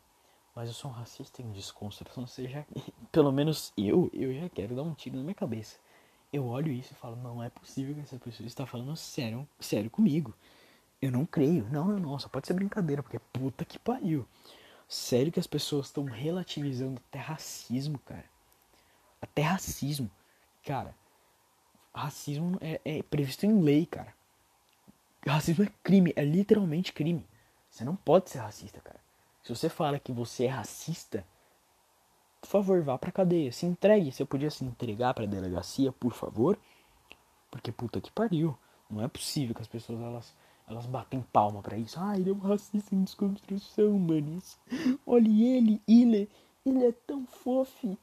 mas 0.55 0.69
eu 0.69 0.75
sou 0.75 0.91
um 0.91 0.95
racista 0.95 1.43
em 1.43 1.51
desconstrução. 1.51 2.27
Você 2.27 2.49
já, 2.49 2.65
pelo 3.11 3.33
menos 3.33 3.73
eu, 3.77 4.11
eu 4.13 4.33
já 4.35 4.49
quero 4.49 4.77
dar 4.77 4.83
um 4.83 4.95
tiro 4.95 5.17
na 5.17 5.23
minha 5.23 5.35
cabeça. 5.35 5.77
Eu 6.35 6.49
olho 6.49 6.73
isso 6.73 6.93
e 6.93 6.97
falo, 6.97 7.15
não 7.15 7.41
é 7.41 7.49
possível 7.49 7.95
que 7.95 8.01
essa 8.01 8.19
pessoa 8.19 8.45
está 8.45 8.67
falando 8.67 8.97
sério, 8.97 9.49
sério 9.61 9.89
comigo. 9.89 10.35
Eu 11.01 11.13
não 11.13 11.25
creio. 11.25 11.65
Não, 11.71 11.87
não, 11.87 12.01
não, 12.01 12.19
só 12.19 12.29
pode 12.29 12.49
ser 12.49 12.55
brincadeira, 12.55 13.05
porque 13.05 13.21
puta 13.33 13.65
que 13.65 13.79
pariu. 13.79 14.27
Sério 14.89 15.31
que 15.31 15.39
as 15.39 15.47
pessoas 15.47 15.87
estão 15.87 16.07
relativizando 16.07 17.01
até 17.09 17.21
racismo, 17.21 18.01
cara. 18.01 18.25
Até 19.23 19.43
racismo. 19.43 20.11
Cara, 20.65 20.93
racismo 21.95 22.59
é, 22.61 22.81
é 22.85 23.03
previsto 23.05 23.47
em 23.47 23.61
lei, 23.61 23.87
cara. 23.87 24.13
Racismo 25.25 25.63
é 25.63 25.69
crime, 25.85 26.13
é 26.17 26.25
literalmente 26.25 26.93
crime. 26.93 27.25
Você 27.71 27.85
não 27.85 27.95
pode 27.95 28.29
ser 28.29 28.39
racista, 28.39 28.81
cara. 28.81 28.99
Se 29.41 29.55
você 29.55 29.69
fala 29.69 30.01
que 30.01 30.11
você 30.11 30.47
é 30.47 30.49
racista, 30.49 31.25
por 32.45 32.49
favor, 32.49 32.83
vá 32.83 32.99
pra 32.99 33.11
cadeia. 33.11 33.51
Se 33.51 33.65
entregue. 33.65 34.13
Você 34.13 34.23
podia 34.23 34.51
se 34.51 34.63
entregar 34.65 35.15
pra 35.15 35.25
delegacia, 35.25 35.91
por 35.91 36.13
favor? 36.13 36.59
Porque 37.51 37.73
puta 37.73 38.03
que 38.03 38.13
pariu. 38.13 38.57
Não 38.91 39.03
é 39.03 39.09
possível 39.09 39.55
que 39.55 39.63
as 39.63 39.67
pessoas 39.67 39.99
elas, 39.99 40.35
elas 40.69 40.85
batem 40.85 41.25
palma 41.33 41.63
para 41.63 41.79
isso. 41.79 41.99
Ah, 41.99 42.15
ele 42.15 42.29
é 42.29 42.33
um 42.35 42.39
racista 42.39 42.95
em 42.95 43.03
desconstrução, 43.03 43.99
manis. 43.99 44.59
Olha 45.07 45.27
ele, 45.27 45.81
ele, 45.89 46.29
ele 46.67 46.85
é 46.85 46.93
tão 46.93 47.25
fofe, 47.27 47.97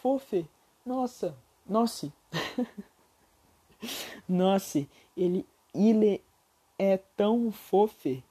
fofe. 0.00 0.48
Nossa, 0.86 1.36
nossa. 1.66 2.12
nossa, 4.28 4.86
ele, 5.16 5.44
ele 5.74 6.22
é 6.78 6.96
tão 7.16 7.50
fofe. 7.50 8.22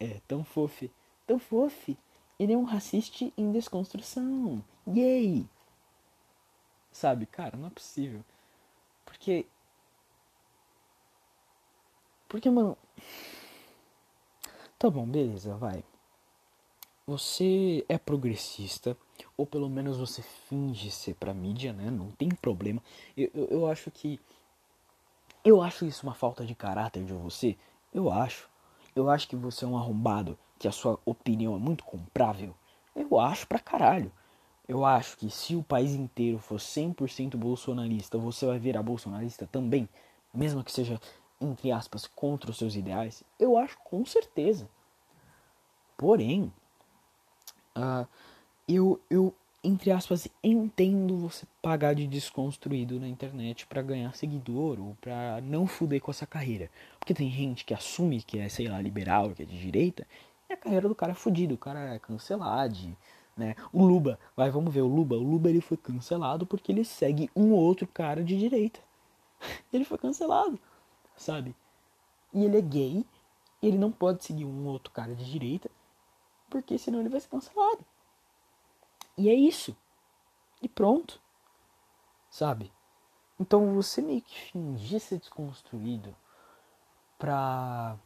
É 0.00 0.20
tão 0.26 0.42
fofe. 0.42 0.90
Tão 1.28 1.38
fofe. 1.38 1.96
Ele 2.40 2.52
é 2.52 2.56
um 2.56 2.64
racista 2.64 3.24
em 3.38 3.52
desconstrução. 3.52 4.64
Yay! 4.88 5.48
Sabe, 6.92 7.26
cara, 7.26 7.56
não 7.56 7.66
é 7.66 7.70
possível. 7.70 8.24
Porque. 9.04 9.46
Porque, 12.28 12.48
mano. 12.50 12.76
Tá 14.78 14.90
bom, 14.90 15.06
beleza, 15.06 15.56
vai. 15.56 15.82
Você 17.06 17.84
é 17.88 17.98
progressista, 17.98 18.96
ou 19.36 19.46
pelo 19.46 19.68
menos 19.68 19.96
você 19.96 20.22
finge 20.22 20.90
ser 20.90 21.14
pra 21.14 21.32
mídia, 21.32 21.72
né? 21.72 21.90
Não 21.90 22.10
tem 22.10 22.28
problema. 22.28 22.82
Eu, 23.16 23.30
eu, 23.34 23.46
eu 23.46 23.66
acho 23.70 23.90
que. 23.90 24.20
Eu 25.44 25.62
acho 25.62 25.84
isso 25.84 26.04
uma 26.06 26.14
falta 26.14 26.44
de 26.44 26.54
caráter 26.54 27.04
de 27.04 27.12
você. 27.12 27.56
Eu 27.92 28.10
acho. 28.10 28.48
Eu 28.94 29.10
acho 29.10 29.28
que 29.28 29.36
você 29.36 29.64
é 29.64 29.68
um 29.68 29.76
arrombado, 29.76 30.38
que 30.58 30.66
a 30.66 30.72
sua 30.72 30.98
opinião 31.04 31.54
é 31.54 31.58
muito 31.58 31.84
comprável. 31.84 32.54
Eu 32.94 33.20
acho 33.20 33.46
pra 33.46 33.58
caralho. 33.58 34.10
Eu 34.68 34.84
acho 34.84 35.16
que 35.16 35.30
se 35.30 35.54
o 35.54 35.62
país 35.62 35.92
inteiro 35.92 36.38
for 36.38 36.58
100% 36.58 37.36
bolsonarista, 37.36 38.18
você 38.18 38.44
vai 38.46 38.58
virar 38.58 38.82
bolsonarista 38.82 39.46
também, 39.46 39.88
mesmo 40.34 40.64
que 40.64 40.72
seja, 40.72 41.00
entre 41.40 41.70
aspas, 41.70 42.06
contra 42.06 42.50
os 42.50 42.58
seus 42.58 42.74
ideais. 42.74 43.22
Eu 43.38 43.56
acho 43.56 43.78
com 43.84 44.04
certeza. 44.04 44.68
Porém, 45.96 46.52
uh, 47.76 48.06
eu, 48.68 49.00
eu, 49.08 49.32
entre 49.62 49.92
aspas, 49.92 50.26
entendo 50.42 51.16
você 51.16 51.46
pagar 51.62 51.94
de 51.94 52.06
desconstruído 52.06 52.98
na 52.98 53.08
internet 53.08 53.66
para 53.66 53.82
ganhar 53.82 54.14
seguidor 54.16 54.80
ou 54.80 54.96
para 55.00 55.40
não 55.42 55.66
fuder 55.68 56.00
com 56.00 56.10
essa 56.10 56.26
carreira. 56.26 56.68
Porque 56.98 57.14
tem 57.14 57.30
gente 57.30 57.64
que 57.64 57.72
assume 57.72 58.20
que 58.20 58.38
é, 58.38 58.48
sei 58.48 58.66
lá, 58.66 58.80
liberal, 58.80 59.30
que 59.30 59.44
é 59.44 59.46
de 59.46 59.58
direita, 59.58 60.04
e 60.50 60.52
a 60.52 60.56
carreira 60.56 60.88
do 60.88 60.94
cara 60.94 61.12
é 61.12 61.14
fodida, 61.14 61.54
o 61.54 61.58
cara 61.58 61.94
é 61.94 61.98
cancelado, 62.00 62.96
né? 63.36 63.54
O 63.72 63.84
Luba, 63.84 64.18
vai, 64.34 64.50
vamos 64.50 64.72
ver, 64.72 64.80
o 64.80 64.86
Luba, 64.86 65.16
o 65.16 65.22
Luba 65.22 65.50
ele 65.50 65.60
foi 65.60 65.76
cancelado 65.76 66.46
porque 66.46 66.72
ele 66.72 66.84
segue 66.84 67.30
um 67.36 67.52
outro 67.52 67.86
cara 67.86 68.24
de 68.24 68.36
direita. 68.38 68.80
ele 69.72 69.84
foi 69.84 69.98
cancelado, 69.98 70.58
sabe? 71.16 71.54
E 72.32 72.44
ele 72.44 72.58
é 72.58 72.62
gay, 72.62 73.04
ele 73.62 73.76
não 73.76 73.92
pode 73.92 74.24
seguir 74.24 74.44
um 74.44 74.66
outro 74.66 74.92
cara 74.92 75.14
de 75.14 75.30
direita, 75.30 75.70
porque 76.48 76.78
senão 76.78 77.00
ele 77.00 77.08
vai 77.08 77.20
ser 77.20 77.28
cancelado. 77.28 77.84
E 79.16 79.28
é 79.28 79.34
isso. 79.34 79.76
E 80.62 80.68
pronto. 80.68 81.20
Sabe? 82.30 82.72
Então 83.38 83.74
você 83.74 84.00
meio 84.00 84.22
que 84.22 84.38
fingir 84.50 85.00
ser 85.00 85.18
desconstruído 85.18 86.14
pra 87.18 87.98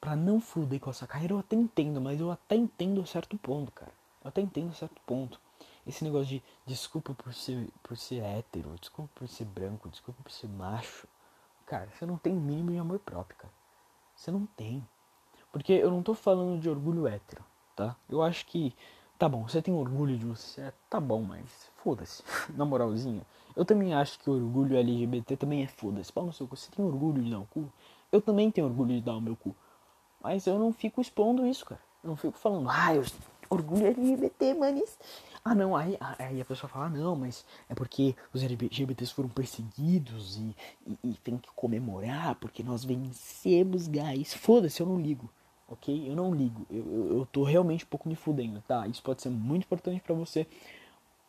pra 0.00 0.16
não 0.16 0.40
fuder 0.40 0.80
com 0.80 0.90
essa 0.90 1.06
carreira, 1.06 1.34
eu 1.34 1.38
até 1.38 1.54
entendo, 1.54 2.00
mas 2.00 2.20
eu 2.20 2.30
até 2.30 2.56
entendo 2.56 3.00
a 3.00 3.06
certo 3.06 3.38
ponto, 3.38 3.70
cara. 3.70 3.92
Eu 4.26 4.30
até 4.30 4.40
entendo 4.40 4.74
certo 4.74 5.00
ponto. 5.06 5.40
Esse 5.86 6.02
negócio 6.02 6.26
de 6.26 6.42
desculpa 6.66 7.14
por 7.14 7.32
ser, 7.32 7.68
por 7.80 7.96
ser 7.96 8.24
hétero, 8.24 8.74
desculpa 8.80 9.08
por 9.14 9.28
ser 9.28 9.44
branco, 9.44 9.88
desculpa 9.88 10.20
por 10.20 10.32
ser 10.32 10.48
macho. 10.48 11.06
Cara, 11.64 11.88
você 11.90 12.04
não 12.04 12.16
tem 12.16 12.34
mínimo 12.34 12.72
de 12.72 12.78
amor 12.78 12.98
próprio, 12.98 13.38
cara. 13.38 13.54
Você 14.16 14.32
não 14.32 14.44
tem. 14.44 14.84
Porque 15.52 15.72
eu 15.72 15.92
não 15.92 16.02
tô 16.02 16.12
falando 16.12 16.60
de 16.60 16.68
orgulho 16.68 17.06
hétero, 17.06 17.44
tá? 17.76 17.94
Eu 18.08 18.20
acho 18.20 18.44
que, 18.46 18.74
tá 19.16 19.28
bom, 19.28 19.48
você 19.48 19.62
tem 19.62 19.72
orgulho 19.72 20.18
de 20.18 20.24
você, 20.24 20.74
tá 20.90 20.98
bom, 20.98 21.22
mas 21.22 21.70
foda-se, 21.76 22.24
na 22.52 22.64
moralzinha. 22.64 23.24
Eu 23.54 23.64
também 23.64 23.94
acho 23.94 24.18
que 24.18 24.28
o 24.28 24.32
orgulho 24.32 24.76
LGBT 24.76 25.36
também 25.36 25.62
é 25.62 25.68
foda-se. 25.68 26.12
Pau 26.12 26.26
no 26.26 26.32
seu 26.32 26.48
cu, 26.48 26.56
você 26.56 26.68
tem 26.72 26.84
orgulho 26.84 27.22
de 27.22 27.30
dar 27.30 27.38
o 27.38 27.46
cu? 27.46 27.72
Eu 28.10 28.20
também 28.20 28.50
tenho 28.50 28.66
orgulho 28.66 28.92
de 28.92 29.02
dar 29.02 29.14
o 29.14 29.20
meu 29.20 29.36
cu. 29.36 29.54
Mas 30.20 30.48
eu 30.48 30.58
não 30.58 30.72
fico 30.72 31.00
expondo 31.00 31.46
isso, 31.46 31.64
cara. 31.64 31.80
Eu 32.02 32.10
não 32.10 32.16
fico 32.16 32.36
falando, 32.36 32.68
ah, 32.68 32.92
eu 32.92 33.04
orgulho 33.48 33.86
LGBT, 33.86 34.54
manis. 34.54 34.98
Ah, 35.44 35.54
não, 35.54 35.76
aí, 35.76 35.96
aí 36.18 36.40
a 36.40 36.44
pessoa 36.44 36.68
fala, 36.68 36.86
ah, 36.86 36.90
não, 36.90 37.14
mas 37.14 37.44
é 37.68 37.74
porque 37.74 38.16
os 38.34 38.42
LGBTs 38.42 39.12
foram 39.12 39.28
perseguidos 39.28 40.36
e, 40.36 40.56
e, 40.86 41.10
e 41.10 41.14
tem 41.22 41.38
que 41.38 41.48
comemorar 41.54 42.34
porque 42.36 42.62
nós 42.62 42.84
vencemos, 42.84 43.86
guys. 43.86 44.34
Foda-se, 44.34 44.80
eu 44.80 44.86
não 44.86 45.00
ligo, 45.00 45.30
ok? 45.68 46.10
Eu 46.10 46.16
não 46.16 46.34
ligo. 46.34 46.66
Eu, 46.68 46.84
eu, 46.84 47.18
eu 47.18 47.26
tô 47.26 47.44
realmente 47.44 47.84
um 47.84 47.88
pouco 47.88 48.08
me 48.08 48.16
fudendo, 48.16 48.60
tá? 48.66 48.86
Isso 48.88 49.02
pode 49.02 49.22
ser 49.22 49.30
muito 49.30 49.64
importante 49.64 50.00
para 50.00 50.14
você, 50.14 50.46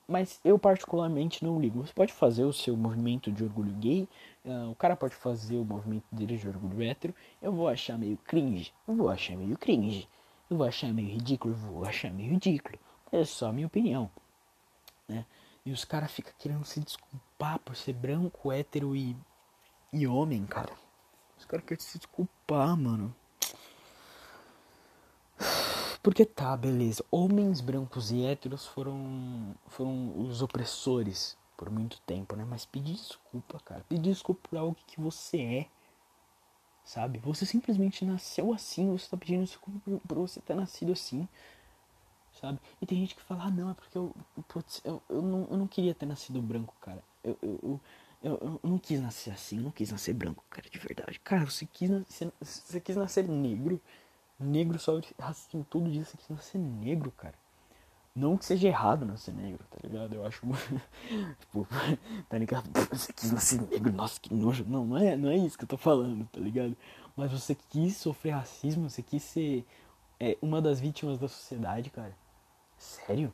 mas 0.07 0.39
eu 0.43 0.57
particularmente 0.57 1.43
não 1.43 1.59
ligo. 1.59 1.85
Você 1.85 1.93
pode 1.93 2.13
fazer 2.13 2.45
o 2.45 2.53
seu 2.53 2.75
movimento 2.77 3.31
de 3.31 3.43
orgulho 3.43 3.73
gay, 3.73 4.07
uh, 4.45 4.71
o 4.71 4.75
cara 4.75 4.95
pode 4.95 5.13
fazer 5.13 5.57
o 5.57 5.65
movimento 5.65 6.05
dele 6.11 6.37
de 6.37 6.47
orgulho 6.47 6.81
hétero. 6.81 7.13
Eu 7.41 7.51
vou 7.51 7.67
achar 7.67 7.97
meio 7.97 8.17
cringe, 8.17 8.73
eu 8.87 8.95
vou 8.95 9.09
achar 9.09 9.35
meio 9.35 9.57
cringe. 9.57 10.07
Eu 10.49 10.57
vou 10.57 10.67
achar 10.67 10.93
meio 10.93 11.09
ridículo, 11.09 11.53
vou 11.53 11.85
achar 11.85 12.11
meio 12.11 12.31
ridículo. 12.31 12.79
É 13.11 13.23
só 13.25 13.49
a 13.49 13.53
minha 13.53 13.67
opinião, 13.67 14.09
né? 15.07 15.25
E 15.65 15.71
os 15.71 15.83
caras 15.83 16.11
ficam 16.11 16.33
querendo 16.39 16.63
se 16.63 16.79
desculpar 16.79 17.59
por 17.59 17.75
ser 17.75 17.93
branco, 17.93 18.51
hétero 18.51 18.95
e, 18.95 19.15
e 19.91 20.07
homem, 20.07 20.45
cara. 20.45 20.73
Os 21.37 21.45
caras 21.45 21.65
querem 21.65 21.83
se 21.83 21.97
desculpar, 21.97 22.77
mano. 22.77 23.13
Porque 26.01 26.25
tá, 26.25 26.55
beleza. 26.55 27.03
Homens 27.11 27.59
brancos 27.59 28.11
e 28.11 28.25
héteros 28.25 28.65
foram, 28.65 29.53
foram 29.67 30.17
os 30.17 30.41
opressores 30.41 31.37
por 31.57 31.69
muito 31.69 31.99
tempo, 32.01 32.35
né? 32.35 32.45
Mas 32.45 32.65
pedir 32.65 32.93
desculpa, 32.93 33.59
cara. 33.59 33.83
Pedir 33.89 34.11
desculpa 34.11 34.47
por 34.49 34.57
algo 34.57 34.77
que 34.87 35.01
você 35.01 35.41
é 35.41 35.67
sabe? 36.87 37.19
Você 37.19 37.45
simplesmente 37.45 38.05
nasceu 38.05 38.53
assim, 38.53 38.89
você 38.91 39.09
tá 39.09 39.17
pedindo 39.17 39.43
desculpa 39.43 39.99
por, 40.07 40.17
você 40.19 40.39
ter 40.39 40.55
nascido 40.55 40.93
assim, 40.93 41.27
sabe? 42.39 42.59
E 42.81 42.85
tem 42.85 42.99
gente 42.99 43.13
que 43.13 43.21
fala, 43.21 43.43
ah, 43.43 43.51
não, 43.51 43.69
é 43.69 43.73
porque 43.73 43.97
eu, 43.97 44.15
putz, 44.47 44.81
eu, 44.85 45.03
eu, 45.09 45.21
não, 45.21 45.47
eu 45.51 45.57
não 45.57 45.67
queria 45.67 45.93
ter 45.93 46.05
nascido 46.05 46.41
branco, 46.41 46.73
cara. 46.79 47.03
Eu, 47.21 47.37
eu, 47.41 47.81
eu, 48.23 48.39
eu, 48.41 48.59
não 48.63 48.79
quis 48.79 49.01
nascer 49.01 49.31
assim, 49.31 49.57
eu 49.57 49.63
não 49.63 49.71
quis 49.71 49.91
nascer 49.91 50.13
branco, 50.13 50.45
cara, 50.49 50.69
de 50.69 50.79
verdade. 50.79 51.19
Cara, 51.19 51.45
você 51.45 51.65
quis 51.65 51.89
nascer, 51.89 52.31
você 52.39 52.79
quis 52.79 52.95
nascer 52.95 53.27
negro, 53.27 53.81
negro 54.39 54.79
só 54.79 55.01
racismo 55.19 55.65
todo 55.69 55.91
dia, 55.91 56.05
você 56.05 56.15
quis 56.15 56.29
nascer 56.29 56.57
negro, 56.57 57.11
cara. 57.11 57.35
Não 58.17 58.35
que 58.35 58.45
seja 58.45 58.67
errado 58.67 59.05
nascer 59.05 59.31
negro, 59.31 59.63
tá 59.69 59.77
ligado? 59.83 60.15
Eu 60.15 60.25
acho. 60.25 60.41
tipo, 61.39 61.67
tá 62.27 62.35
ligado? 62.35 62.67
Você 62.89 63.13
quis 63.13 63.31
nascer 63.31 63.61
negro, 63.61 63.93
nossa, 63.93 64.19
que 64.19 64.33
nojo. 64.33 64.65
Não, 64.67 64.87
não 64.87 64.97
é, 64.97 65.15
não 65.15 65.29
é 65.29 65.37
isso 65.37 65.55
que 65.55 65.65
eu 65.65 65.67
tô 65.67 65.77
falando, 65.77 66.27
tá 66.31 66.39
ligado? 66.39 66.75
Mas 67.15 67.31
você 67.31 67.53
quis 67.53 67.95
sofrer 67.95 68.31
racismo, 68.31 68.89
você 68.89 69.03
quis 69.03 69.21
ser 69.21 69.63
é, 70.19 70.35
uma 70.41 70.59
das 70.59 70.79
vítimas 70.79 71.19
da 71.19 71.27
sociedade, 71.27 71.91
cara. 71.91 72.17
Sério? 72.75 73.31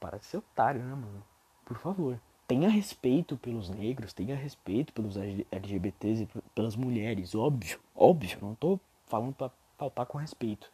Para 0.00 0.18
de 0.18 0.24
ser 0.24 0.38
otário, 0.38 0.82
né, 0.82 0.92
mano? 0.92 1.22
Por 1.64 1.78
favor. 1.78 2.18
Tenha 2.48 2.68
respeito 2.68 3.36
pelos 3.36 3.70
negros, 3.70 4.12
tenha 4.12 4.34
respeito 4.34 4.92
pelos 4.92 5.16
LGBTs 5.16 6.24
e 6.24 6.28
pelas 6.52 6.74
mulheres, 6.74 7.32
óbvio, 7.32 7.78
óbvio. 7.94 8.38
Não 8.42 8.56
tô 8.56 8.80
falando 9.06 9.34
pra 9.34 9.52
faltar 9.78 10.04
com 10.06 10.18
respeito. 10.18 10.68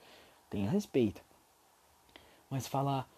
Tenha 0.48 0.70
respeito. 0.70 1.20
Mas 2.50 2.66
falar, 2.66 3.08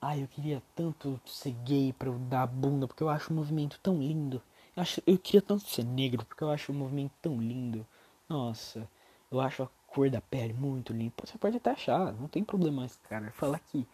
ai, 0.00 0.18
ah, 0.18 0.22
eu 0.22 0.28
queria 0.28 0.62
tanto 0.74 1.20
ser 1.26 1.52
gay 1.64 1.92
pra 1.92 2.08
eu 2.08 2.18
dar 2.18 2.42
a 2.42 2.46
bunda, 2.46 2.86
porque 2.88 3.02
eu 3.02 3.10
acho 3.10 3.32
o 3.32 3.36
movimento 3.36 3.78
tão 3.82 3.98
lindo. 3.98 4.42
Eu, 4.74 4.82
acho, 4.82 5.02
eu 5.06 5.18
queria 5.18 5.42
tanto 5.42 5.68
ser 5.68 5.84
negro, 5.84 6.24
porque 6.24 6.42
eu 6.42 6.50
acho 6.50 6.72
o 6.72 6.74
movimento 6.74 7.12
tão 7.20 7.36
lindo. 7.38 7.86
Nossa, 8.28 8.88
eu 9.30 9.40
acho 9.40 9.62
a 9.62 9.68
cor 9.86 10.08
da 10.10 10.20
pele 10.20 10.54
muito 10.54 10.92
linda. 10.92 11.12
Você 11.24 11.36
pode 11.36 11.56
até 11.58 11.70
achar, 11.70 12.12
não 12.14 12.28
tem 12.28 12.42
problema, 12.42 12.82
mas, 12.82 12.96
cara, 13.08 13.30
falar 13.32 13.58
que, 13.58 13.86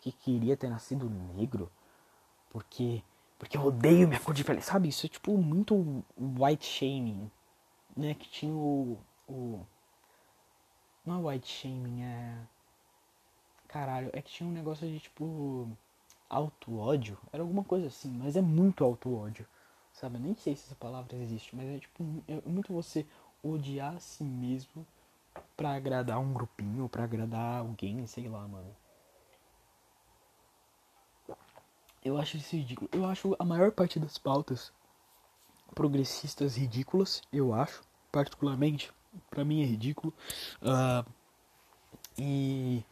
que 0.00 0.10
queria 0.12 0.56
ter 0.56 0.68
nascido 0.68 1.08
negro, 1.08 1.70
porque, 2.50 3.02
porque 3.38 3.56
eu 3.56 3.64
odeio 3.64 4.08
minha 4.08 4.20
cor 4.20 4.34
de 4.34 4.44
pele, 4.44 4.62
sabe? 4.62 4.88
Isso 4.88 5.06
é 5.06 5.08
tipo 5.08 5.36
muito 5.38 6.04
white 6.18 6.66
shaming, 6.66 7.30
né? 7.96 8.14
Que 8.14 8.28
tinha 8.28 8.52
o. 8.52 8.98
o 9.28 9.64
não 11.06 11.28
é 11.28 11.34
white 11.34 11.48
shaming, 11.48 12.02
é 12.02 12.36
Caralho, 13.70 14.10
é 14.12 14.20
que 14.20 14.32
tinha 14.32 14.48
um 14.48 14.52
negócio 14.52 14.86
de 14.86 14.98
tipo. 14.98 15.70
Auto-ódio. 16.28 17.16
Era 17.32 17.42
alguma 17.42 17.62
coisa 17.62 17.86
assim, 17.86 18.10
mas 18.10 18.36
é 18.36 18.40
muito 18.40 18.84
auto-ódio. 18.84 19.46
Sabe? 19.92 20.16
Eu 20.16 20.20
nem 20.20 20.34
sei 20.34 20.56
se 20.56 20.64
essa 20.66 20.74
palavra 20.74 21.16
existe, 21.16 21.54
mas 21.54 21.66
é 21.68 21.78
tipo. 21.78 22.04
É 22.26 22.40
muito 22.48 22.72
você 22.72 23.06
odiar 23.42 23.94
a 23.94 24.00
si 24.00 24.24
mesmo 24.24 24.84
pra 25.56 25.74
agradar 25.74 26.18
um 26.18 26.32
grupinho, 26.32 26.88
pra 26.88 27.04
agradar 27.04 27.60
alguém, 27.60 28.04
sei 28.08 28.28
lá, 28.28 28.46
mano. 28.48 28.74
Eu 32.04 32.18
acho 32.18 32.38
isso 32.38 32.56
ridículo. 32.56 32.90
Eu 32.92 33.04
acho 33.06 33.36
a 33.38 33.44
maior 33.44 33.70
parte 33.70 34.00
das 34.00 34.18
pautas 34.18 34.72
progressistas 35.76 36.56
ridículas, 36.56 37.22
eu 37.32 37.54
acho, 37.54 37.82
particularmente. 38.10 38.92
Pra 39.30 39.44
mim 39.44 39.62
é 39.62 39.64
ridículo. 39.64 40.12
Uh, 40.60 41.08
e 42.18 42.84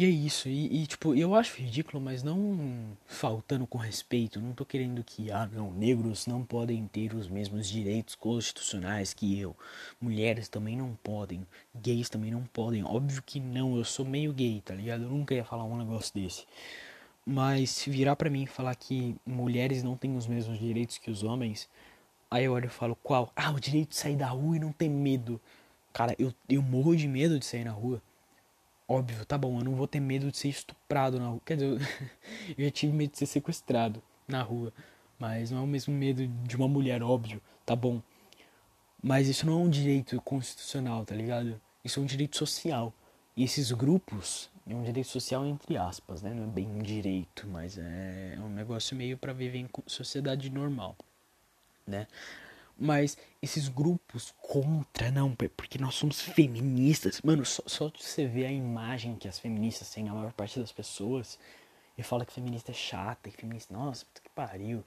e 0.00 0.04
é 0.06 0.08
isso, 0.08 0.48
e, 0.48 0.82
e, 0.82 0.86
tipo, 0.86 1.14
eu 1.14 1.34
acho 1.34 1.58
ridículo, 1.60 2.00
mas 2.00 2.22
não 2.22 2.96
faltando 3.04 3.66
com 3.66 3.76
respeito, 3.76 4.40
não 4.40 4.54
tô 4.54 4.64
querendo 4.64 5.04
que, 5.04 5.30
ah 5.30 5.46
não, 5.52 5.70
negros 5.72 6.26
não 6.26 6.42
podem 6.42 6.86
ter 6.86 7.14
os 7.14 7.28
mesmos 7.28 7.68
direitos 7.68 8.14
constitucionais 8.14 9.12
que 9.12 9.38
eu, 9.38 9.54
mulheres 10.00 10.48
também 10.48 10.74
não 10.74 10.98
podem, 11.02 11.46
gays 11.74 12.08
também 12.08 12.30
não 12.30 12.44
podem, 12.44 12.82
óbvio 12.82 13.22
que 13.22 13.38
não, 13.38 13.76
eu 13.76 13.84
sou 13.84 14.06
meio 14.06 14.32
gay, 14.32 14.62
tá 14.64 14.74
ligado? 14.74 15.02
Eu 15.02 15.10
nunca 15.10 15.34
ia 15.34 15.44
falar 15.44 15.64
um 15.64 15.76
negócio 15.76 16.14
desse. 16.14 16.46
Mas 17.26 17.68
se 17.68 17.90
virar 17.90 18.16
para 18.16 18.30
mim 18.30 18.44
e 18.44 18.46
falar 18.46 18.74
que 18.76 19.14
mulheres 19.26 19.82
não 19.82 19.98
têm 19.98 20.16
os 20.16 20.26
mesmos 20.26 20.58
direitos 20.58 20.96
que 20.96 21.10
os 21.10 21.22
homens, 21.22 21.68
aí 22.30 22.46
eu 22.46 22.54
olho 22.54 22.68
e 22.68 22.70
falo, 22.70 22.96
qual? 23.02 23.30
Ah, 23.36 23.50
o 23.50 23.60
direito 23.60 23.90
de 23.90 23.96
sair 23.96 24.16
da 24.16 24.28
rua 24.28 24.56
e 24.56 24.60
não 24.60 24.72
ter 24.72 24.88
medo. 24.88 25.38
Cara, 25.92 26.16
eu, 26.18 26.32
eu 26.48 26.62
morro 26.62 26.96
de 26.96 27.06
medo 27.06 27.38
de 27.38 27.44
sair 27.44 27.64
na 27.64 27.72
rua. 27.72 28.00
Óbvio, 28.90 29.24
tá 29.24 29.38
bom, 29.38 29.60
eu 29.60 29.64
não 29.64 29.76
vou 29.76 29.86
ter 29.86 30.00
medo 30.00 30.32
de 30.32 30.36
ser 30.36 30.48
estuprado 30.48 31.20
na 31.20 31.28
rua. 31.28 31.40
Quer 31.46 31.54
dizer, 31.54 31.68
eu, 32.58 32.64
já 32.64 32.70
tive 32.72 32.92
medo 32.92 33.12
de 33.12 33.18
ser 33.18 33.26
sequestrado 33.26 34.02
na 34.26 34.42
rua. 34.42 34.72
Mas 35.16 35.52
não 35.52 35.60
é 35.60 35.62
o 35.62 35.66
mesmo 35.66 35.94
medo 35.94 36.26
de 36.26 36.56
uma 36.56 36.66
mulher, 36.66 37.00
óbvio, 37.00 37.40
tá 37.64 37.76
bom. 37.76 38.02
Mas 39.00 39.28
isso 39.28 39.46
não 39.46 39.52
é 39.52 39.64
um 39.64 39.70
direito 39.70 40.20
constitucional, 40.22 41.04
tá 41.04 41.14
ligado? 41.14 41.60
Isso 41.84 42.00
é 42.00 42.02
um 42.02 42.06
direito 42.06 42.36
social. 42.36 42.92
E 43.36 43.44
esses 43.44 43.70
grupos, 43.70 44.50
é 44.66 44.74
um 44.74 44.82
direito 44.82 45.08
social 45.08 45.46
entre 45.46 45.76
aspas, 45.76 46.20
né? 46.20 46.34
Não 46.34 46.42
é 46.42 46.46
bem 46.48 46.66
um 46.66 46.82
direito, 46.82 47.46
mas 47.46 47.78
é 47.78 48.36
um 48.40 48.48
negócio 48.48 48.96
meio 48.96 49.16
para 49.16 49.32
viver 49.32 49.58
em 49.58 49.68
sociedade 49.86 50.50
normal, 50.50 50.96
né? 51.86 52.08
Mas 52.82 53.18
esses 53.42 53.68
grupos 53.68 54.32
contra, 54.40 55.10
não, 55.10 55.36
porque 55.54 55.76
nós 55.76 55.94
somos 55.94 56.22
feministas. 56.22 57.20
Mano, 57.20 57.44
só, 57.44 57.62
só 57.66 57.92
você 57.94 58.26
ver 58.26 58.46
a 58.46 58.52
imagem 58.52 59.16
que 59.16 59.28
as 59.28 59.38
feministas 59.38 59.90
têm 59.90 60.04
na 60.04 60.14
maior 60.14 60.32
parte 60.32 60.58
das 60.58 60.72
pessoas 60.72 61.38
e 61.98 62.02
fala 62.02 62.24
que 62.24 62.32
feminista 62.32 62.70
é 62.70 62.74
chata, 62.74 63.28
e 63.28 63.32
feminista, 63.32 63.74
nossa, 63.74 64.06
puta 64.06 64.22
que 64.22 64.30
pariu. 64.30 64.82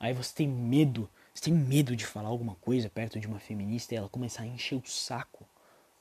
Aí 0.00 0.12
você 0.12 0.34
tem 0.34 0.48
medo, 0.48 1.08
você 1.32 1.44
tem 1.44 1.54
medo 1.54 1.94
de 1.94 2.04
falar 2.04 2.28
alguma 2.28 2.56
coisa 2.56 2.90
perto 2.90 3.20
de 3.20 3.28
uma 3.28 3.38
feminista 3.38 3.94
e 3.94 3.96
ela 3.96 4.08
começar 4.08 4.42
a 4.42 4.46
encher 4.46 4.74
o 4.74 4.82
saco, 4.84 5.46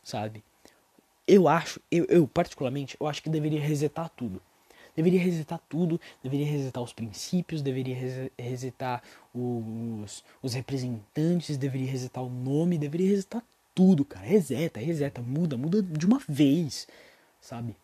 sabe? 0.03 0.43
Eu 1.27 1.47
acho, 1.47 1.79
eu, 1.91 2.05
eu 2.05 2.27
particularmente, 2.27 2.97
eu 2.99 3.05
acho 3.05 3.21
que 3.21 3.29
deveria 3.29 3.61
resetar 3.61 4.09
tudo. 4.09 4.41
Deveria 4.95 5.21
resetar 5.21 5.61
tudo, 5.69 6.01
deveria 6.23 6.47
resetar 6.47 6.81
os 6.81 6.91
princípios, 6.91 7.61
deveria 7.61 7.95
resetar 8.35 9.03
os, 9.37 10.23
os 10.41 10.53
representantes, 10.53 11.57
deveria 11.57 11.89
resetar 11.89 12.23
o 12.23 12.29
nome, 12.29 12.77
deveria 12.77 13.09
resetar 13.09 13.43
tudo, 13.73 14.03
cara. 14.03 14.25
Reseta, 14.25 14.79
reseta, 14.79 15.21
muda, 15.21 15.55
muda 15.57 15.81
de 15.81 16.05
uma 16.05 16.19
vez, 16.27 16.87
sabe? 17.39 17.75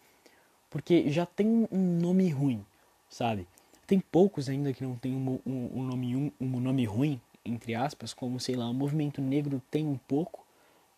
Porque 0.70 1.10
já 1.12 1.26
tem 1.26 1.68
um 1.72 2.00
nome 2.00 2.30
ruim, 2.30 2.66
sabe? 3.10 3.48
Tem 3.86 4.00
poucos 4.00 4.50
ainda 4.50 4.74
que 4.74 4.84
não 4.84 4.96
tem 4.96 5.14
um, 5.14 5.40
um, 5.46 5.70
um 5.76 5.84
nome, 5.84 6.16
um, 6.16 6.32
um 6.42 6.60
nome 6.60 6.86
ruim, 6.86 7.22
entre 7.46 7.76
aspas, 7.76 8.14
como, 8.14 8.40
sei 8.40 8.56
lá, 8.56 8.68
o 8.70 8.74
movimento 8.74 9.22
negro 9.22 9.62
tem 9.70 9.86
um 9.86 9.98
pouco, 9.98 10.44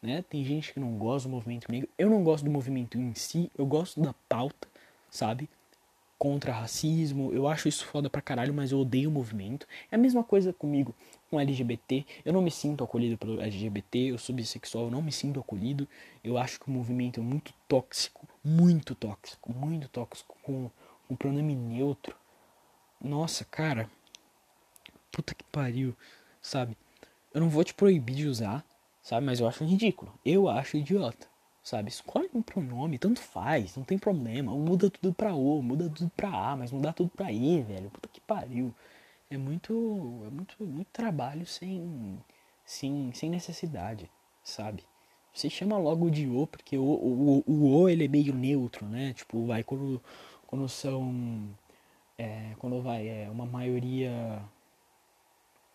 né? 0.01 0.23
Tem 0.29 0.45
gente 0.45 0.73
que 0.73 0.79
não 0.79 0.97
gosta 0.97 1.27
do 1.27 1.31
movimento 1.33 1.69
negro. 1.71 1.89
Eu 1.97 2.09
não 2.09 2.23
gosto 2.23 2.45
do 2.45 2.51
movimento 2.51 2.97
em 2.97 3.13
si, 3.15 3.51
eu 3.57 3.65
gosto 3.65 3.99
da 3.99 4.13
pauta, 4.29 4.67
sabe? 5.09 5.49
Contra 6.17 6.53
racismo, 6.53 7.31
eu 7.33 7.47
acho 7.47 7.67
isso 7.67 7.85
foda 7.85 8.09
pra 8.09 8.21
caralho, 8.21 8.53
mas 8.53 8.71
eu 8.71 8.79
odeio 8.79 9.09
o 9.09 9.11
movimento. 9.11 9.67
É 9.91 9.95
a 9.95 9.97
mesma 9.97 10.23
coisa 10.23 10.53
comigo, 10.53 10.95
com 11.29 11.39
LGBT. 11.39 12.05
Eu 12.23 12.33
não 12.33 12.41
me 12.41 12.51
sinto 12.51 12.83
acolhido 12.83 13.17
pelo 13.17 13.41
LGBT, 13.41 14.11
eu 14.11 14.17
sou 14.17 14.33
bissexual, 14.33 14.85
eu 14.85 14.91
não 14.91 15.01
me 15.01 15.11
sinto 15.11 15.39
acolhido. 15.39 15.87
Eu 16.23 16.37
acho 16.37 16.59
que 16.59 16.67
o 16.67 16.71
movimento 16.71 17.19
é 17.19 17.23
muito 17.23 17.53
tóxico, 17.67 18.27
muito 18.43 18.95
tóxico, 18.95 19.53
muito 19.53 19.87
tóxico, 19.89 20.37
com 20.41 20.69
um 21.09 21.15
pronome 21.15 21.55
neutro. 21.55 22.15
Nossa, 23.01 23.45
cara, 23.45 23.89
puta 25.11 25.35
que 25.35 25.43
pariu, 25.45 25.95
sabe? 26.41 26.77
Eu 27.33 27.41
não 27.41 27.49
vou 27.49 27.63
te 27.63 27.73
proibir 27.73 28.15
de 28.15 28.27
usar, 28.27 28.65
sabe? 29.03 29.25
Mas 29.25 29.39
eu 29.39 29.47
acho 29.47 29.65
ridículo. 29.65 30.17
Eu 30.25 30.47
acho 30.47 30.77
idiota 30.77 31.34
sabe? 31.65 31.89
Escolhe 31.89 32.29
um 32.33 32.43
pronome, 32.43 32.99
tanto 32.99 33.19
faz, 33.19 33.75
não 33.75 33.83
tem 33.83 33.97
problema. 33.97 34.55
Muda 34.55 34.89
tudo 34.89 35.13
pra 35.13 35.33
O, 35.33 35.61
muda 35.63 35.89
tudo 35.89 36.11
pra 36.15 36.29
A, 36.29 36.55
mas 36.55 36.71
mudar 36.71 36.93
tudo 36.93 37.09
pra 37.09 37.31
I, 37.31 37.63
velho. 37.63 37.89
Puta 37.89 38.07
que 38.07 38.21
pariu. 38.21 38.73
É 39.29 39.37
muito, 39.37 39.73
é 40.27 40.29
muito, 40.29 40.63
muito 40.63 40.89
trabalho 40.93 41.45
sem, 41.47 42.19
sem, 42.63 43.11
sem 43.13 43.29
necessidade, 43.31 44.09
sabe? 44.43 44.83
Você 45.33 45.49
chama 45.49 45.77
logo 45.77 46.09
de 46.11 46.27
O, 46.29 46.47
porque 46.47 46.77
o, 46.77 46.83
o, 46.83 47.43
o 47.47 47.81
O 47.81 47.89
ele 47.89 48.05
é 48.05 48.07
meio 48.07 48.33
neutro, 48.33 48.85
né? 48.85 49.13
Tipo, 49.13 49.45
vai 49.47 49.63
quando, 49.63 50.01
quando 50.47 50.69
são. 50.69 51.49
É, 52.17 52.53
quando 52.59 52.81
vai, 52.81 53.07
é 53.07 53.29
uma 53.29 53.45
maioria. 53.45 54.41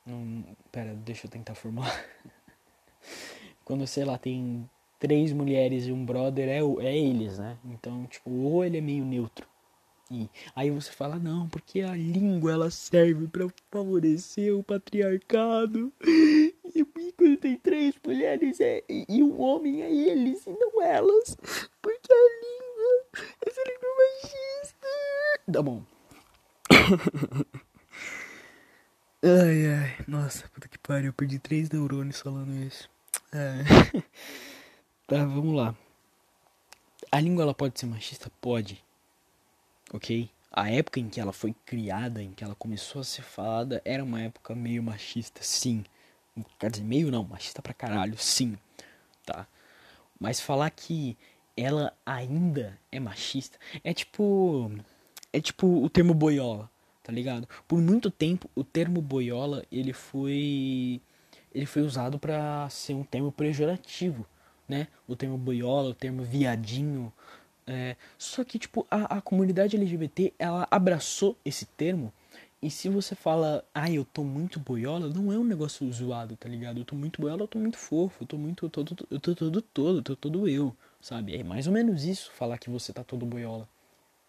Não, 0.07 0.45
pera, 0.73 0.95
deixa 0.95 1.27
eu 1.27 1.31
tentar 1.31 1.55
formular. 1.55 1.93
quando, 3.65 3.87
sei 3.87 4.05
lá, 4.05 4.17
tem 4.19 4.69
três 5.01 5.33
mulheres 5.33 5.87
e 5.87 5.93
um 5.93 6.05
brother 6.05 6.49
é, 6.49 6.61
é 6.87 6.97
eles, 6.97 7.39
né? 7.39 7.57
Então, 7.65 8.07
tipo, 8.07 8.31
ou 8.31 8.65
ele 8.65 8.79
é 8.79 8.81
meio 8.81 9.05
neutro. 9.05 9.49
E 10.13 10.29
aí 10.57 10.71
você 10.71 10.91
fala, 10.91 11.21
não, 11.21 11.49
porque 11.49 11.83
a 11.83 11.95
língua 11.95 12.53
ela 12.53 12.71
serve 12.71 13.29
para 13.29 13.47
favorecer 13.71 14.55
o 14.55 14.63
patriarcado. 14.63 15.93
E 16.73 16.85
quando 16.85 17.37
tem 17.37 17.57
três 17.57 17.97
mulheres 18.07 18.61
é, 18.61 18.85
e 18.89 19.25
um 19.25 19.41
homem 19.41 19.83
é 19.83 19.93
eles 19.93 20.47
e 20.47 20.51
não 20.51 20.81
elas. 20.81 21.37
Porque 21.83 22.13
a 22.13 22.17
língua, 22.17 23.07
essa 23.45 23.61
língua 23.61 23.89
é 23.89 23.97
machista. 23.99 24.87
Tá 25.53 25.63
bom. 25.63 25.83
ai, 29.21 29.67
ai, 29.67 29.97
nossa, 30.07 30.49
puta 30.51 30.69
que 30.69 30.79
pariu, 30.79 31.09
eu 31.09 31.13
perdi 31.13 31.41
três 31.41 31.69
neurônios 31.71 32.21
falando 32.21 32.55
isso. 32.65 32.89
É. 33.33 33.65
Tá, 35.11 35.25
vamos 35.25 35.57
lá. 35.57 35.75
A 37.11 37.19
língua 37.19 37.43
ela 37.43 37.53
pode 37.53 37.81
ser 37.81 37.87
machista? 37.87 38.31
Pode. 38.41 38.81
Ok? 39.93 40.31
A 40.53 40.71
época 40.71 41.01
em 41.01 41.09
que 41.09 41.21
ela 41.21 41.33
foi 41.33 41.53
criada, 41.67 42.23
em 42.23 42.31
que 42.31 42.45
ela 42.45 42.55
começou 42.55 43.01
a 43.01 43.05
ser 43.05 43.23
falada, 43.23 43.83
era 43.85 44.05
uma 44.05 44.23
época 44.23 44.55
meio 44.55 44.81
machista, 44.81 45.43
sim. 45.43 45.85
Quer 46.61 46.71
dizer, 46.71 46.85
meio 46.85 47.11
não, 47.11 47.25
machista 47.25 47.61
pra 47.61 47.75
caralho, 47.75 48.17
sim. 48.17 48.57
Tá? 49.27 49.49
Mas 50.17 50.41
falar 50.41 50.71
que 50.71 51.19
ela 51.57 51.93
ainda 52.07 52.79
é 52.93 53.01
machista 53.01 53.59
é 53.83 53.93
tipo. 53.93 54.71
É 55.33 55.41
tipo 55.41 55.67
o 55.67 55.91
termo 55.91 56.15
boiola, 56.15 56.71
tá 57.03 57.11
ligado? 57.11 57.49
Por 57.67 57.81
muito 57.81 58.13
tempo 58.13 58.49
o 58.55 58.63
termo 58.63 59.03
boiola 59.03 59.65
ele 59.73 59.93
foi. 59.93 61.01
Ele 61.53 61.67
foi 61.67 61.83
usado 61.83 62.17
para 62.17 62.71
ser 62.71 62.95
um 62.95 63.03
termo 63.03 63.33
pejorativo 63.33 64.25
né? 64.71 64.87
O 65.09 65.17
termo 65.17 65.37
boiola, 65.37 65.91
o 65.91 65.95
termo 65.95 66.23
viadinho. 66.23 67.13
É, 67.67 67.97
só 68.17 68.45
que, 68.45 68.59
tipo, 68.59 68.87
a, 68.89 69.19
a 69.19 69.21
comunidade 69.21 69.77
LGBT, 69.77 70.33
ela 70.39 70.67
abraçou 70.71 71.37
esse 71.45 71.67
termo. 71.67 72.13
E 72.63 72.71
se 72.71 72.89
você 72.89 73.15
fala, 73.15 73.65
ai, 73.75 73.97
eu 73.97 74.05
tô 74.05 74.23
muito 74.23 74.61
boiola, 74.61 75.09
não 75.09 75.33
é 75.33 75.39
um 75.39 75.45
negócio 75.45 75.91
zoado, 75.93 76.37
tá 76.37 76.49
ligado? 76.49 76.79
Eu 76.79 76.85
tô 76.85 76.95
muito 76.95 77.21
boiola, 77.21 77.43
eu 77.43 77.49
tô 77.49 77.59
muito 77.59 77.79
fofo, 77.79 78.23
eu 78.23 78.27
tô 78.29 78.39
muito. 78.39 78.67
Eu 78.67 78.71
tô, 78.71 78.85
eu 79.11 79.21
tô 79.21 79.35
todo 79.35 79.63
todo, 79.63 79.99
eu 79.99 80.03
tô 80.03 80.17
todo 80.17 80.49
eu, 80.49 80.75
sabe? 81.01 81.37
É 81.37 81.43
mais 81.43 81.67
ou 81.67 81.73
menos 81.73 82.05
isso 82.05 82.31
falar 82.33 82.59
que 82.59 82.71
você 82.71 82.93
tá 82.93 83.03
todo 83.03 83.27
boiola, 83.27 83.69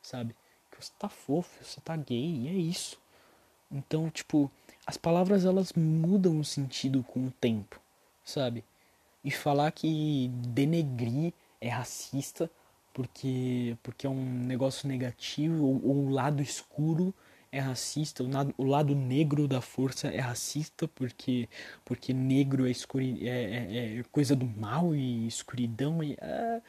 sabe? 0.01 0.35
Que 0.71 0.83
você 0.83 0.91
tá 0.97 1.09
fofo, 1.09 1.63
você 1.63 1.79
tá 1.81 1.95
gay, 1.95 2.43
e 2.43 2.47
é 2.47 2.53
isso. 2.53 2.97
Então, 3.71 4.09
tipo, 4.09 4.49
as 4.87 4.97
palavras 4.97 5.45
elas 5.45 5.73
mudam 5.73 6.39
o 6.39 6.45
sentido 6.45 7.03
com 7.03 7.27
o 7.27 7.31
tempo, 7.31 7.79
sabe? 8.23 8.63
E 9.23 9.31
falar 9.31 9.71
que 9.71 10.29
denegrir 10.47 11.33
é 11.59 11.69
racista 11.69 12.49
porque 12.93 13.77
porque 13.83 14.05
é 14.07 14.09
um 14.09 14.25
negócio 14.45 14.87
negativo 14.87 15.63
ou, 15.63 15.81
ou 15.85 15.95
o 16.07 16.09
lado 16.09 16.41
escuro 16.41 17.13
é 17.51 17.59
racista, 17.59 18.23
o 18.23 18.29
lado, 18.29 18.53
o 18.57 18.63
lado 18.63 18.95
negro 18.95 19.45
da 19.45 19.59
força 19.59 20.07
é 20.07 20.19
racista 20.19 20.87
porque 20.87 21.49
porque 21.83 22.13
negro 22.13 22.65
é, 22.65 22.71
escuri, 22.71 23.27
é, 23.27 23.97
é, 23.97 23.99
é 23.99 24.03
coisa 24.11 24.35
do 24.35 24.45
mal 24.45 24.95
e 24.95 25.27
escuridão 25.27 26.01
e 26.01 26.15
é, 26.21 26.61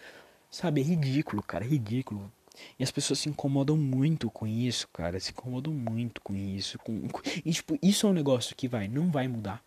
sabe, 0.51 0.81
é 0.81 0.85
ridículo, 0.85 1.43
cara, 1.43 1.65
é 1.65 1.69
ridículo. 1.69 2.31
E 2.79 2.85
as 2.85 2.91
pessoas 2.91 3.21
se 3.21 3.29
incomodam 3.29 3.77
muito 3.77 4.31
com 4.31 4.47
isso, 4.47 4.89
cara, 4.93 5.19
se 5.21 5.31
incomodam 5.31 5.73
muito 5.73 6.21
com 6.21 6.35
isso, 6.35 6.79
com, 6.81 7.09
com 7.09 7.23
e 7.45 7.53
tipo, 7.53 7.79
isso 7.81 8.07
é 8.07 8.11
um 8.11 8.13
negócio 8.13 8.55
que 8.57 8.69
vai, 8.69 8.89
não 8.89 9.11
vai 9.11 9.29
mudar. 9.29 9.63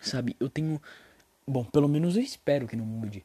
Sabe? 0.00 0.36
Eu 0.38 0.48
tenho 0.48 0.80
Bom, 1.48 1.64
pelo 1.64 1.88
menos 1.88 2.14
eu 2.14 2.22
espero 2.22 2.68
que 2.68 2.76
não 2.76 2.84
mude. 2.84 3.24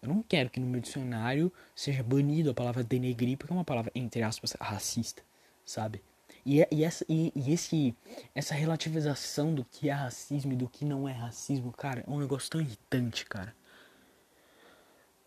Eu 0.00 0.08
não 0.08 0.22
quero 0.22 0.48
que 0.48 0.58
no 0.58 0.66
meu 0.66 0.80
dicionário 0.80 1.52
seja 1.74 2.02
banido 2.02 2.50
a 2.50 2.54
palavra 2.54 2.82
denegrir, 2.82 3.36
porque 3.36 3.52
é 3.52 3.56
uma 3.56 3.64
palavra, 3.64 3.92
entre 3.94 4.22
aspas, 4.22 4.56
racista, 4.58 5.22
sabe? 5.66 6.02
E, 6.46 6.62
é, 6.62 6.68
e, 6.70 6.82
essa, 6.82 7.04
e, 7.08 7.30
e, 7.36 7.52
esse, 7.52 7.94
essa 8.34 8.54
relativização 8.54 9.54
do 9.54 9.64
que 9.64 9.90
é 9.90 9.92
racismo 9.92 10.52
e 10.52 10.56
do 10.56 10.66
que 10.66 10.84
não 10.84 11.06
é 11.06 11.12
racismo, 11.12 11.70
cara, 11.72 12.02
é 12.06 12.10
um 12.10 12.18
negócio 12.18 12.50
tão 12.50 12.60
irritante, 12.60 13.26
cara. 13.26 13.54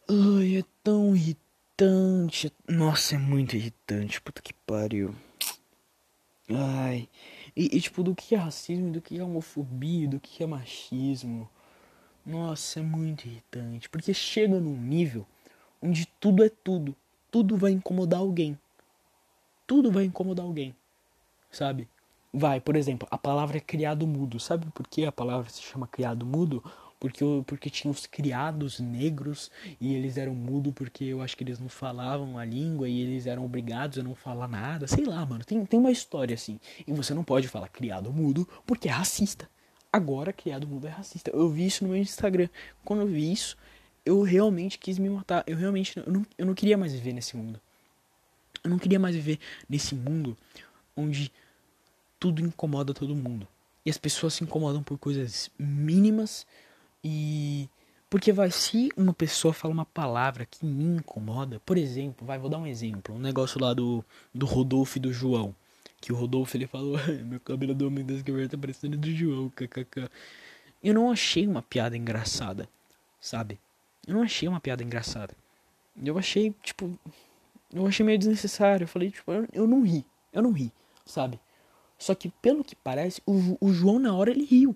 Ai, 0.10 0.58
é 0.58 0.64
tão 0.84 1.16
irritante. 1.16 2.52
Nossa, 2.68 3.16
é 3.16 3.18
muito 3.20 3.56
irritante. 3.56 4.20
Puta 4.20 4.42
que 4.42 4.54
pariu. 4.66 5.14
Ai. 6.50 7.08
E, 7.56 7.78
e 7.78 7.82
tipo, 7.82 8.02
do 8.02 8.16
que 8.16 8.34
é 8.34 8.38
racismo, 8.38 8.92
do 8.92 9.02
que 9.02 9.20
é 9.20 9.24
homofobia, 9.24 10.08
do 10.08 10.20
que 10.20 10.44
é 10.44 10.48
machismo. 10.48 11.48
Nossa, 12.26 12.80
é 12.80 12.84
muito 12.84 13.26
irritante, 13.26 13.90
porque 13.90 14.14
chega 14.14 14.60
num 14.60 14.78
nível 14.78 15.26
onde 15.82 16.06
tudo 16.20 16.44
é 16.44 16.50
tudo. 16.50 16.96
Tudo 17.32 17.58
vai 17.58 17.72
incomodar 17.72 18.20
alguém. 18.20 18.58
Tudo 19.66 19.92
vai 19.92 20.04
incomodar 20.04 20.46
alguém. 20.46 20.76
Sabe? 21.50 21.88
Vai, 22.34 22.60
por 22.60 22.76
exemplo, 22.76 23.08
a 23.12 23.18
palavra 23.18 23.58
é 23.58 23.62
criado 23.62 24.06
mudo. 24.06 24.40
Sabe 24.40 24.68
por 24.72 24.88
que 24.88 25.06
a 25.06 25.12
palavra 25.12 25.50
se 25.50 25.62
chama 25.62 25.88
criado 25.88 26.26
mudo? 26.26 26.64
porque, 27.02 27.26
porque 27.48 27.68
tinha 27.68 27.90
os 27.90 28.06
criados 28.06 28.80
negros 28.80 29.50
e 29.80 29.96
eles 29.96 30.18
eram 30.18 30.36
mudo 30.36 30.72
porque 30.72 31.04
eu 31.06 31.20
acho 31.20 31.36
que 31.36 31.44
eles 31.44 31.60
não 31.60 31.68
falavam 31.68 32.38
a 32.38 32.46
língua 32.46 32.88
e 32.88 33.02
eles 33.02 33.26
eram 33.26 33.44
obrigados 33.44 33.98
a 33.98 34.04
não 34.04 34.14
falar 34.14 34.48
nada. 34.48 34.86
Sei 34.86 35.04
lá, 35.04 35.26
mano, 35.26 35.44
tem, 35.44 35.66
tem 35.66 35.80
uma 35.80 35.90
história 35.90 36.36
assim. 36.36 36.60
E 36.86 36.94
você 36.94 37.12
não 37.16 37.24
pode 37.24 37.48
falar 37.48 37.70
criado 37.70 38.14
mudo 38.14 38.48
porque 38.68 38.88
é 38.88 38.92
racista. 38.92 39.50
Agora, 39.92 40.32
criado 40.32 40.68
mudo 40.68 40.88
é 40.88 40.90
racista. 40.90 41.32
Eu 41.32 41.50
vi 41.50 41.68
isso 41.68 41.84
no 41.84 41.90
meu 41.90 42.00
Instagram. 42.00 42.48
Quando 42.84 43.02
eu 43.02 43.08
vi 43.08 43.32
isso, 43.32 43.58
eu 44.06 44.22
realmente 44.22 44.78
quis 44.78 44.98
me 44.98 45.10
matar. 45.10 45.44
Eu 45.46 45.58
realmente 45.58 45.98
eu 45.98 46.12
não, 46.12 46.26
eu 46.38 46.46
não 46.46 46.54
queria 46.54 46.78
mais 46.78 46.94
viver 46.94 47.14
nesse 47.14 47.36
mundo. 47.36 47.60
Eu 48.64 48.70
não 48.70 48.80
queria 48.80 49.00
mais 49.00 49.16
viver 49.16 49.40
nesse 49.68 49.96
mundo 49.96 50.38
onde 50.96 51.32
tudo 52.20 52.42
incomoda 52.42 52.94
todo 52.94 53.16
mundo. 53.16 53.48
E 53.86 53.90
as 53.90 53.98
pessoas 53.98 54.36
se 54.36 54.44
incomodam 54.44 54.84
por 54.84 54.98
coisas 54.98 55.50
mínimas 55.58 56.46
e 57.04 57.68
porque 58.10 58.32
vai 58.32 58.52
se 58.52 58.90
uma 58.96 59.14
pessoa 59.14 59.54
fala 59.54 59.74
uma 59.74 59.86
palavra 59.86 60.46
que 60.46 60.66
me 60.66 60.84
incomoda, 60.84 61.60
por 61.66 61.78
exemplo, 61.78 62.28
vai, 62.28 62.38
vou 62.38 62.50
dar 62.50 62.60
um 62.60 62.68
exemplo, 62.68 63.16
um 63.16 63.20
negócio 63.20 63.60
lá 63.60 63.74
do 63.74 64.06
do 64.34 64.46
Rodolfo 64.46 64.98
e 64.98 65.02
do 65.02 65.12
João, 65.12 65.56
que 66.02 66.12
o 66.12 66.16
Rodolfo 66.16 66.58
ele 66.58 66.68
falou, 66.68 66.98
meu 67.24 67.40
cabelo 67.40 67.76
do 67.76 67.88
homem 67.88 68.04
das 68.04 68.24
cavernas 68.24 68.50
tá 68.52 68.58
parecendo 68.58 68.98
do 68.98 69.12
João, 69.12 69.50
kkk. 69.50 70.10
Eu 70.84 70.94
não 70.96 71.12
achei 71.12 71.48
uma 71.48 71.62
piada 71.62 71.96
engraçada, 71.96 72.68
sabe? 73.20 73.60
Eu 74.08 74.16
não 74.16 74.24
achei 74.24 74.50
uma 74.50 74.60
piada 74.60 74.84
engraçada. 74.84 75.36
Eu 76.04 76.18
achei, 76.18 76.54
tipo, 76.64 77.00
eu 77.72 77.86
achei 77.86 78.04
meio 78.04 78.18
desnecessário. 78.18 78.86
Eu 78.86 78.88
falei, 78.88 79.12
tipo, 79.12 79.32
eu, 79.32 79.48
eu 79.54 79.68
não 79.68 79.84
ri. 79.84 80.04
Eu 80.34 80.42
não 80.42 80.52
ri, 80.52 80.72
sabe? 81.06 81.40
Só 82.00 82.16
que, 82.16 82.30
pelo 82.42 82.64
que 82.64 82.76
parece, 82.76 83.22
o, 83.28 83.58
o 83.62 83.72
João 83.72 84.00
na 84.00 84.16
hora 84.16 84.32
ele 84.32 84.44
riu. 84.44 84.76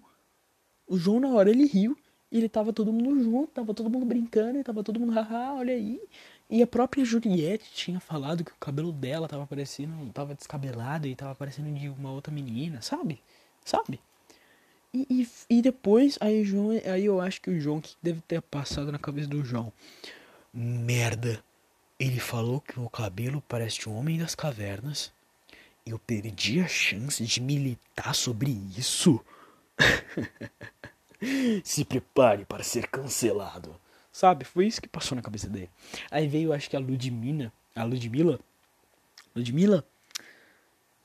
O 0.88 0.98
João 0.98 1.20
na 1.20 1.30
hora 1.30 1.50
ele 1.50 1.66
riu. 1.66 1.98
E 2.32 2.38
ele 2.38 2.50
tava 2.50 2.74
todo 2.74 2.92
mundo 2.92 3.24
junto, 3.24 3.52
tava 3.52 3.74
todo 3.74 3.90
mundo 3.90 4.06
brincando, 4.06 4.60
e 4.60 4.64
tava 4.64 4.84
todo 4.84 5.00
mundo, 5.00 5.14
haha, 5.14 5.54
olha 5.54 5.74
aí. 5.74 6.02
E 6.50 6.62
a 6.62 6.68
própria 6.68 7.04
Juliette 7.04 7.66
tinha 7.74 8.00
falado 8.00 8.44
que 8.44 8.52
o 8.52 8.60
cabelo 8.60 8.92
dela 8.92 9.28
tava 9.28 9.48
parecendo, 9.48 10.12
tava 10.14 10.36
descabelado 10.36 11.08
e 11.08 11.16
tava 11.16 11.34
parecendo 11.34 11.74
de 11.74 11.90
uma 11.90 12.12
outra 12.12 12.32
menina, 12.32 12.82
sabe? 12.82 13.20
Sabe? 13.64 14.00
E, 14.94 15.08
e, 15.10 15.58
e 15.58 15.62
depois, 15.62 16.18
aí, 16.22 16.46
João, 16.46 16.70
aí 16.86 17.06
eu 17.06 17.20
acho 17.20 17.42
que 17.42 17.50
o 17.50 17.60
João, 17.60 17.82
que 17.82 17.96
deve 18.02 18.22
ter 18.22 18.42
passado 18.42 18.92
na 18.92 19.00
cabeça 19.00 19.28
do 19.28 19.44
João? 19.44 19.74
Merda, 20.54 21.44
ele 22.00 22.20
falou 22.20 22.62
que 22.62 22.80
o 22.80 22.90
cabelo 22.90 23.44
parece 23.48 23.90
um 23.90 23.98
homem 23.98 24.20
das 24.20 24.36
cavernas. 24.36 25.12
Eu 25.86 26.00
perdi 26.00 26.62
a 26.62 26.68
chance 26.68 27.24
de 27.26 27.42
militar 27.42 28.14
sobre 28.14 28.52
isso. 28.78 29.20
Se 31.64 31.84
prepare 31.84 32.46
para 32.46 32.64
ser 32.64 32.88
cancelado. 32.88 33.76
Sabe? 34.16 34.46
Foi 34.46 34.66
isso 34.66 34.82
que 34.82 34.88
passou 34.88 35.14
na 35.14 35.22
cabeça 35.22 35.50
dele. 35.50 35.70
Aí 36.10 36.26
veio, 36.26 36.54
acho 36.54 36.70
que 36.70 36.76
a 36.78 36.80
Ludmilla. 36.80 37.52
A 37.76 37.84
Ludmilla. 37.84 38.40
Ludmilla 39.36 39.86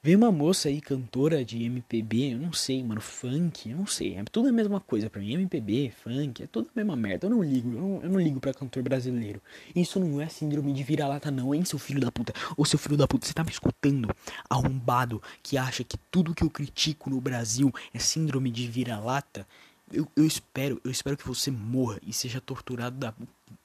Veio 0.03 0.17
uma 0.17 0.33
moça 0.33 0.69
aí, 0.69 0.81
cantora 0.81 1.45
de 1.45 1.63
MPB, 1.63 2.33
eu 2.33 2.39
não 2.39 2.55
sei, 2.55 2.83
mano, 2.83 3.03
funk, 3.03 3.69
eu 3.69 3.77
não 3.77 3.87
sei, 3.87 4.15
é 4.15 4.25
tudo 4.25 4.49
a 4.49 4.53
mesma 4.53 4.81
coisa 4.81 5.11
pra 5.11 5.21
mim, 5.21 5.35
MPB, 5.35 5.93
funk, 6.03 6.43
é 6.43 6.47
tudo 6.47 6.69
a 6.69 6.73
mesma 6.75 6.97
merda, 6.97 7.27
eu 7.27 7.31
não 7.31 7.43
ligo, 7.43 7.71
eu 7.71 7.81
não, 7.81 8.03
eu 8.03 8.09
não 8.09 8.19
ligo 8.19 8.41
pra 8.41 8.55
cantor 8.55 8.83
brasileiro. 8.83 9.43
Isso 9.77 10.01
não 10.01 10.19
é 10.19 10.27
síndrome 10.27 10.73
de 10.73 10.83
vira-lata 10.83 11.31
não, 11.31 11.55
hein, 11.55 11.67
seu 11.67 11.79
filho 11.79 12.01
da 12.01 12.11
puta. 12.11 12.33
Ô, 12.57 12.65
seu 12.65 12.79
filho 12.79 12.97
da 12.97 13.07
puta, 13.07 13.27
você 13.27 13.35
tá 13.35 13.45
me 13.45 13.51
escutando, 13.51 14.09
arrombado, 14.49 15.23
que 15.43 15.59
acha 15.59 15.85
que 15.85 15.99
tudo 16.11 16.35
que 16.35 16.45
eu 16.45 16.49
critico 16.49 17.11
no 17.11 17.21
Brasil 17.21 17.71
é 17.93 17.99
síndrome 17.99 18.51
de 18.51 18.67
vira-lata? 18.69 19.47
Eu, 19.93 20.07
eu 20.17 20.25
espero, 20.25 20.81
eu 20.85 20.91
espero 20.91 21.17
que 21.17 21.27
você 21.27 21.51
morra 21.51 21.99
e 22.03 22.13
seja 22.13 22.41
torturado 22.41 22.97
da 22.97 23.15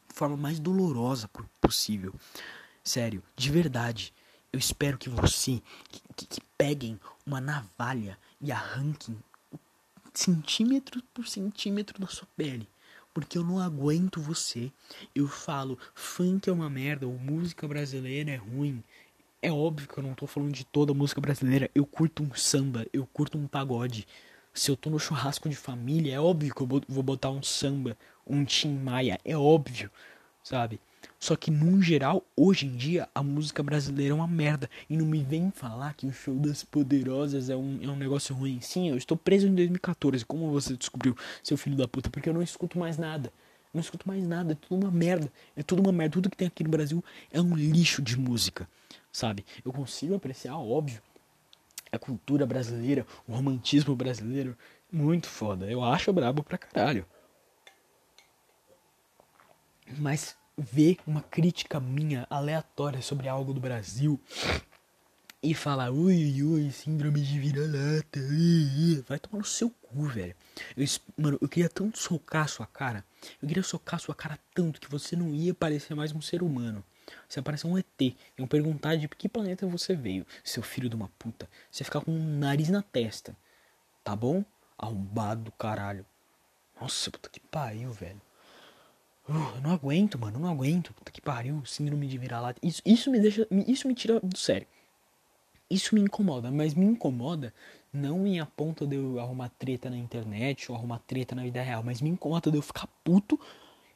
forma 0.09 0.35
mais 0.38 0.59
dolorosa 0.59 1.29
possível. 1.61 2.13
Sério, 2.83 3.23
de 3.35 3.51
verdade. 3.51 4.13
Eu 4.51 4.59
espero 4.59 4.97
que 4.97 5.09
você, 5.09 5.61
que, 5.89 6.01
que, 6.15 6.25
que 6.25 6.41
peguem 6.57 6.99
uma 7.25 7.41
navalha 7.41 8.17
e 8.39 8.51
arranquem 8.51 9.17
centímetro 10.13 11.03
por 11.13 11.27
centímetro 11.27 11.99
da 11.99 12.07
sua 12.07 12.27
pele. 12.38 12.67
Porque 13.13 13.38
eu 13.38 13.43
não 13.43 13.59
aguento 13.59 14.21
você. 14.21 14.71
Eu 15.13 15.27
falo, 15.27 15.77
funk 15.93 16.49
é 16.49 16.53
uma 16.53 16.69
merda, 16.69 17.07
ou 17.07 17.17
música 17.17 17.67
brasileira 17.67 18.31
é 18.31 18.35
ruim. 18.35 18.83
É 19.41 19.51
óbvio 19.51 19.88
que 19.88 19.97
eu 19.97 20.03
não 20.03 20.13
tô 20.13 20.25
falando 20.27 20.51
de 20.51 20.65
toda 20.65 20.93
música 20.93 21.21
brasileira. 21.21 21.69
Eu 21.73 21.85
curto 21.85 22.23
um 22.23 22.33
samba, 22.33 22.85
eu 22.91 23.05
curto 23.05 23.38
um 23.38 23.47
pagode. 23.47 24.07
Se 24.58 24.72
eu 24.72 24.78
tô 24.78 24.89
no 24.89 24.98
churrasco 24.98 25.50
de 25.50 25.56
família, 25.56 26.15
é 26.15 26.20
óbvio 26.20 26.56
que 26.56 26.62
eu 26.62 26.82
vou 26.88 27.04
botar 27.04 27.30
um 27.30 27.44
samba, 27.44 27.98
um 28.26 28.46
Tim 28.46 28.70
Maia. 28.70 29.20
É 29.26 29.36
óbvio, 29.36 29.91
sabe? 30.41 30.80
Só 31.20 31.36
que, 31.36 31.52
num 31.52 31.82
geral, 31.82 32.24
hoje 32.38 32.65
em 32.65 32.74
dia, 32.74 33.10
a 33.13 33.22
música 33.22 33.62
brasileira 33.62 34.13
é 34.13 34.15
uma 34.15 34.30
merda. 34.30 34.70
E 34.89 34.96
não 34.96 35.06
me 35.06 35.22
vem 35.22 35.52
falar 35.52 35.94
que 35.94 36.08
o 36.08 36.13
show 36.13 36.34
das 36.36 36.63
poderosas 36.63 37.50
é 37.50 37.56
um, 37.56 37.80
é 37.82 37.88
um 37.89 37.98
negócio 37.98 38.34
ruim. 38.34 38.62
Sim, 38.62 38.88
eu 38.89 38.96
estou 38.96 39.18
preso 39.18 39.46
em 39.46 39.54
2014. 39.54 40.26
Como 40.26 40.50
você 40.50 40.78
descobriu, 40.78 41.18
seu 41.44 41.58
filho 41.58 41.76
da 41.76 41.86
puta? 41.86 42.10
Porque 42.10 42.30
eu 42.30 42.34
não 42.34 42.41
escuto 42.41 42.80
mais 42.80 42.98
nada. 42.98 43.34
Não 43.74 43.82
escuto 43.82 44.08
mais 44.08 44.26
nada. 44.26 44.54
É 44.54 44.56
tudo 44.56 44.86
uma 44.86 44.91
merda. 44.91 45.30
É 45.58 45.63
tudo 45.63 45.82
uma 45.82 45.91
merda. 45.91 46.13
Tudo 46.13 46.30
que 46.30 46.38
tem 46.38 46.48
aqui 46.48 46.63
no 46.63 46.70
Brasil 46.70 47.04
é 47.30 47.41
um 47.41 47.58
lixo 47.58 48.02
de 48.02 48.18
música. 48.18 48.70
Sabe? 49.12 49.46
Eu 49.65 49.74
consigo 49.74 50.15
apreciar, 50.15 50.58
óbvio, 50.58 51.02
a 51.91 52.00
cultura 52.00 52.45
brasileira, 52.45 53.06
o 53.28 53.34
romantismo 53.34 53.95
brasileiro. 53.95 54.58
Muito 54.91 55.28
foda. 55.28 55.65
Eu 55.69 55.84
acho 55.84 56.13
brabo 56.13 56.43
pra 56.43 56.58
caralho. 56.58 57.06
Mas 59.98 60.36
ver 60.58 60.98
uma 61.06 61.21
crítica 61.21 61.80
minha 61.80 62.26
aleatória 62.30 63.02
sobre 63.02 63.28
algo 63.28 63.54
do 63.54 63.60
Brasil 63.60 64.19
e 65.43 65.54
falar 65.54 65.91
ui, 65.91 66.41
ui, 66.41 66.71
síndrome 66.71 67.21
de 67.21 67.39
vira-lata, 67.39 68.19
vai 69.08 69.19
tomar 69.19 69.39
no 69.39 69.45
seu 69.45 69.69
cu, 69.69 70.06
velho. 70.06 70.36
Eu, 70.76 70.86
mano, 71.15 71.38
eu 71.39 71.48
queria 71.48 71.69
tanto 71.69 72.00
socar 72.00 72.45
a 72.45 72.48
sua 72.48 72.65
cara. 72.65 73.06
Eu 73.41 73.48
queria 73.48 73.62
socar 73.62 73.95
a 73.95 74.00
sua 74.00 74.15
cara 74.15 74.39
tanto 74.56 74.80
que 74.80 74.89
você 74.89 75.15
não 75.15 75.36
ia 75.36 75.54
parecer 75.54 75.93
mais 75.93 76.12
um 76.13 76.21
ser 76.21 76.41
humano. 76.41 76.84
Você 77.28 77.39
ia 77.39 77.44
parecer 77.44 77.68
um 77.68 77.78
ET. 77.78 77.86
Iam 78.38 78.48
perguntar 78.48 78.96
de 78.96 79.08
que 79.08 79.30
planeta 79.30 79.68
você 79.68 79.96
veio, 79.96 80.26
seu 80.44 80.63
filho 80.63 80.89
de 80.89 80.96
uma 80.96 81.10
puta. 81.20 81.50
Você 81.72 81.84
ficar 81.84 82.02
com 82.02 82.12
um 82.12 82.38
nariz 82.39 82.70
na 82.70 82.82
testa. 82.82 83.36
Tá 84.04 84.15
bom? 84.15 84.44
Arrombado 84.78 85.44
do 85.44 85.52
caralho. 85.52 86.06
Nossa, 86.80 87.10
puta 87.10 87.30
que 87.30 87.39
pariu, 87.39 87.91
velho. 87.91 88.22
Uh, 89.28 89.56
eu 89.56 89.62
não 89.62 89.72
aguento, 89.72 90.20
mano, 90.20 90.38
eu 90.38 90.41
não 90.41 90.50
aguento. 90.50 90.94
Puta 90.94 91.12
que 91.12 91.22
pariu, 91.22 91.65
síndrome 91.65 92.08
de 92.08 92.18
vira-lata. 92.18 92.60
Isso, 92.62 92.82
isso 92.86 93.10
me 93.10 93.20
deixa. 93.20 93.48
Isso 93.68 93.88
me 93.88 93.96
tira 93.96 94.20
do 94.20 94.38
sério. 94.38 94.68
Isso 95.70 95.96
me 95.96 96.02
incomoda, 96.02 96.52
mas 96.52 96.76
me 96.76 96.86
incomoda 96.86 97.52
não 97.91 98.28
em 98.28 98.39
a 98.39 98.48
de 98.88 98.96
eu 98.96 99.20
arrumar 99.20 99.50
treta 99.50 99.89
na 99.89 99.98
internet 99.98 100.72
ou 100.72 100.78
arrumar 100.78 101.00
treta 101.00 101.34
na 101.34 101.41
vida 101.41 101.62
real, 101.62 101.82
mas 101.82 102.02
me 102.02 102.10
incomoda 102.10 102.52
de 102.52 102.58
eu 102.58 102.62
ficar 102.62 102.88
puto 103.04 103.39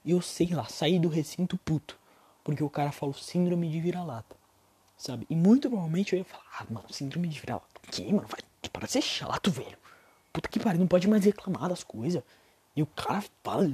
e 0.04 0.12
eu 0.12 0.22
sei 0.22 0.48
lá, 0.48 0.65
sair 0.65 1.00
do 1.00 1.10
recinto 1.10 1.58
puto. 1.58 2.00
Porque 2.43 2.63
o 2.63 2.69
cara 2.69 2.91
falou 2.91 3.13
síndrome 3.13 3.69
de 3.69 3.80
vira-lata. 3.80 4.36
Sabe? 4.97 5.25
E 5.30 5.36
muito 5.36 5.69
provavelmente 5.69 6.13
eu 6.13 6.19
ia 6.19 6.25
falar, 6.25 6.43
ah, 6.60 6.65
mano, 6.69 6.91
síndrome 6.91 7.28
de 7.28 7.39
vira-lata. 7.39 7.67
Que, 7.91 8.12
mano? 8.12 8.28
Vai, 8.28 8.41
para 8.71 8.86
de 8.86 8.91
ser 8.93 9.02
chato, 9.02 9.49
velho. 9.49 9.78
Puta 10.32 10.49
que 10.49 10.60
pariu, 10.60 10.80
não 10.80 10.88
pode 10.88 11.08
mais 11.08 11.23
reclamar 11.25 11.69
das 11.69 11.84
coisas. 11.84 12.23
E 12.75 12.84
o 12.84 12.86
cara 12.86 13.23
fala, 13.43 13.65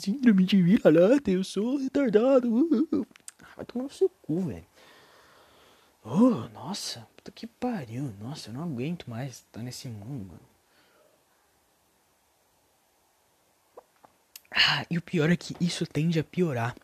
síndrome 0.00 0.44
de 0.44 0.62
vira-lata, 0.62 1.30
eu 1.30 1.42
sou 1.42 1.78
retardado. 1.78 2.48
Ah, 3.42 3.54
vai 3.56 3.64
tomar 3.64 3.84
no 3.84 3.90
seu 3.90 4.08
cu, 4.08 4.40
velho. 4.40 4.66
Oh, 6.04 6.48
nossa, 6.54 7.06
puta 7.16 7.30
que 7.30 7.46
pariu. 7.46 8.14
Nossa, 8.20 8.50
eu 8.50 8.54
não 8.54 8.62
aguento 8.62 9.08
mais 9.08 9.36
estar 9.36 9.62
nesse 9.62 9.88
mundo, 9.88 10.26
mano. 10.26 10.40
Ah, 14.50 14.84
e 14.90 14.96
o 14.98 15.02
pior 15.02 15.30
é 15.30 15.36
que 15.36 15.56
isso 15.60 15.86
tende 15.86 16.18
a 16.18 16.24
piorar. 16.24 16.74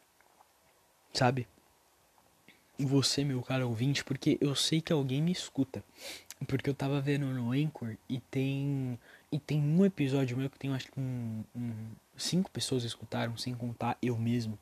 Sabe? 1.15 1.47
Você, 2.77 3.25
meu 3.25 3.41
caro 3.41 3.69
ouvinte, 3.69 4.05
porque 4.05 4.37
eu 4.41 4.55
sei 4.57 4.81
que 4.81 4.93
alguém 4.93 5.23
me 5.23 5.31
escuta. 5.31 5.83
Porque 6.49 6.69
eu 6.69 6.75
tava 6.75 7.01
vendo 7.01 7.27
no 7.27 7.53
Anchor 7.53 7.97
e 8.09 8.19
tem 8.19 8.99
e 9.31 9.39
tem 9.39 9.61
um 9.61 9.85
episódio 9.85 10.37
meu 10.37 10.51
que 10.51 10.59
tem 10.59 10.73
acho 10.73 10.91
que 10.91 11.01
um, 11.01 11.45
um, 11.57 11.73
cinco 12.17 12.51
pessoas 12.51 12.85
escutaram, 12.85 13.37
sem 13.37 13.55
contar 13.55 13.97
eu 14.03 14.19
mesmo. 14.19 14.59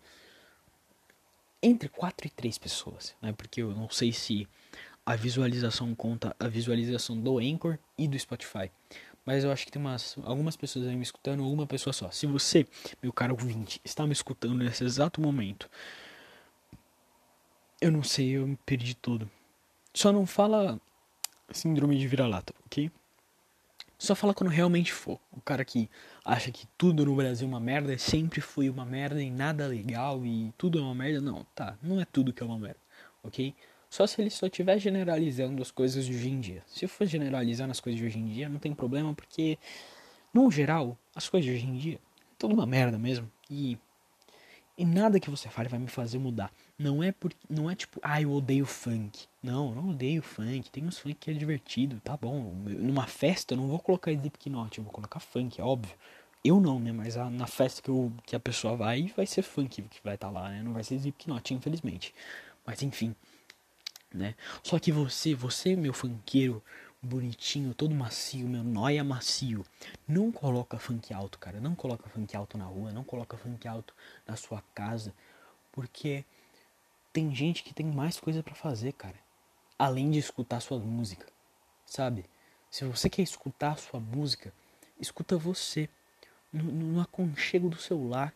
Entre 1.62 1.88
quatro 1.88 2.26
e 2.26 2.30
três 2.30 2.58
pessoas, 2.58 3.14
né? 3.20 3.32
Porque 3.32 3.62
eu 3.62 3.72
não 3.72 3.88
sei 3.88 4.12
se 4.12 4.46
a 5.06 5.16
visualização 5.16 5.94
conta 5.94 6.36
a 6.38 6.48
visualização 6.48 7.18
do 7.18 7.38
Anchor 7.38 7.78
e 7.96 8.06
do 8.06 8.18
Spotify. 8.18 8.70
Mas 9.24 9.44
eu 9.44 9.52
acho 9.52 9.64
que 9.64 9.72
tem 9.72 9.80
umas, 9.80 10.16
algumas 10.24 10.56
pessoas 10.56 10.86
aí 10.86 10.96
me 10.96 11.02
escutando, 11.02 11.48
uma 11.48 11.66
pessoa 11.66 11.92
só. 11.92 12.10
Se 12.10 12.26
você, 12.26 12.66
meu 13.02 13.12
caro 13.12 13.32
ouvinte, 13.34 13.80
está 13.84 14.06
me 14.06 14.12
escutando 14.12 14.62
nesse 14.62 14.84
exato 14.84 15.20
momento, 15.20 15.70
eu 17.82 17.90
não 17.90 18.04
sei, 18.04 18.36
eu 18.36 18.46
me 18.46 18.56
perdi 18.64 18.94
tudo. 18.94 19.28
Só 19.92 20.12
não 20.12 20.24
fala 20.24 20.80
síndrome 21.50 21.98
de 21.98 22.06
vira-lata, 22.06 22.54
ok? 22.64 22.88
Só 23.98 24.14
fala 24.14 24.32
quando 24.32 24.50
realmente 24.50 24.92
for. 24.92 25.18
O 25.32 25.40
cara 25.40 25.64
que 25.64 25.90
acha 26.24 26.52
que 26.52 26.64
tudo 26.78 27.04
no 27.04 27.16
Brasil 27.16 27.44
é 27.44 27.50
uma 27.50 27.58
merda, 27.58 27.98
sempre 27.98 28.40
foi 28.40 28.70
uma 28.70 28.84
merda 28.84 29.20
e 29.20 29.30
nada 29.32 29.66
legal 29.66 30.24
e 30.24 30.54
tudo 30.56 30.78
é 30.78 30.82
uma 30.82 30.94
merda. 30.94 31.20
Não, 31.20 31.44
tá. 31.56 31.76
Não 31.82 32.00
é 32.00 32.04
tudo 32.04 32.32
que 32.32 32.40
é 32.40 32.46
uma 32.46 32.58
merda, 32.58 32.78
ok? 33.20 33.52
Só 33.90 34.06
se 34.06 34.22
ele 34.22 34.30
só 34.30 34.46
estiver 34.46 34.78
generalizando 34.78 35.60
as 35.60 35.72
coisas 35.72 36.06
de 36.06 36.14
hoje 36.14 36.30
em 36.30 36.40
dia. 36.40 36.62
Se 36.68 36.86
for 36.86 37.04
generalizando 37.04 37.72
as 37.72 37.80
coisas 37.80 38.00
de 38.00 38.06
hoje 38.06 38.18
em 38.20 38.28
dia, 38.28 38.48
não 38.48 38.60
tem 38.60 38.72
problema, 38.72 39.12
porque, 39.12 39.58
no 40.32 40.48
geral, 40.52 40.96
as 41.16 41.28
coisas 41.28 41.50
de 41.50 41.56
hoje 41.56 41.66
em 41.66 41.76
dia, 41.76 41.98
tudo 42.38 42.54
uma 42.54 42.64
merda 42.64 42.96
mesmo. 42.96 43.30
E 43.50 43.76
e 44.76 44.84
nada 44.84 45.20
que 45.20 45.30
você 45.30 45.48
fale 45.48 45.68
vai 45.68 45.78
me 45.78 45.86
fazer 45.86 46.18
mudar. 46.18 46.52
Não 46.82 47.00
é 47.00 47.12
porque 47.12 47.36
não 47.48 47.70
é 47.70 47.76
tipo, 47.76 48.00
ah, 48.02 48.20
eu 48.20 48.32
odeio 48.32 48.66
funk. 48.66 49.26
Não, 49.40 49.68
eu 49.68 49.74
não 49.76 49.90
odeio 49.90 50.20
funk. 50.20 50.68
Tem 50.68 50.84
uns 50.84 50.98
funk 50.98 51.14
que 51.14 51.30
é 51.30 51.34
divertido, 51.34 52.00
tá 52.00 52.16
bom. 52.16 52.52
Numa 52.64 53.06
festa 53.06 53.54
eu 53.54 53.58
não 53.58 53.68
vou 53.68 53.78
colocar 53.78 54.10
Slipknot, 54.10 54.78
eu 54.78 54.84
vou 54.84 54.92
colocar 54.92 55.20
funk, 55.20 55.60
é 55.60 55.64
óbvio. 55.64 55.94
Eu 56.44 56.60
não, 56.60 56.80
né? 56.80 56.90
Mas 56.90 57.16
a, 57.16 57.30
na 57.30 57.46
festa 57.46 57.80
que, 57.80 57.88
eu, 57.88 58.12
que 58.26 58.34
a 58.34 58.40
pessoa 58.40 58.76
vai, 58.76 59.12
vai 59.16 59.26
ser 59.26 59.42
funk 59.42 59.80
que 59.82 60.00
vai 60.02 60.16
estar 60.16 60.26
tá 60.26 60.32
lá, 60.32 60.48
né? 60.48 60.60
Não 60.60 60.72
vai 60.72 60.82
ser 60.82 60.96
Slipknot, 60.96 61.54
infelizmente. 61.54 62.12
Mas 62.66 62.82
enfim, 62.82 63.14
né? 64.12 64.34
Só 64.62 64.76
que 64.80 64.90
você, 64.90 65.36
você, 65.36 65.76
meu 65.76 65.92
funkeiro, 65.92 66.60
bonitinho, 67.00 67.74
todo 67.74 67.94
macio, 67.94 68.48
meu 68.48 68.64
noia 68.64 69.04
macio. 69.04 69.64
Não 70.06 70.32
coloca 70.32 70.78
funk 70.78 71.14
alto, 71.14 71.38
cara. 71.38 71.60
Não 71.60 71.76
coloca 71.76 72.08
funk 72.08 72.36
alto 72.36 72.58
na 72.58 72.64
rua, 72.64 72.90
não 72.90 73.04
coloca 73.04 73.36
funk 73.36 73.68
alto 73.68 73.94
na 74.26 74.34
sua 74.34 74.62
casa, 74.74 75.14
porque 75.70 76.24
tem 77.12 77.34
gente 77.34 77.62
que 77.62 77.74
tem 77.74 77.86
mais 77.86 78.18
coisa 78.18 78.42
para 78.42 78.54
fazer, 78.54 78.92
cara. 78.92 79.16
Além 79.78 80.10
de 80.10 80.18
escutar 80.18 80.60
sua 80.60 80.78
música, 80.78 81.26
sabe? 81.84 82.24
Se 82.70 82.84
você 82.84 83.10
quer 83.10 83.22
escutar 83.22 83.76
sua 83.78 84.00
música, 84.00 84.52
escuta 84.98 85.36
você 85.36 85.88
no, 86.52 86.64
no 86.64 87.00
aconchego 87.00 87.68
do 87.68 87.76
celular, 87.76 88.32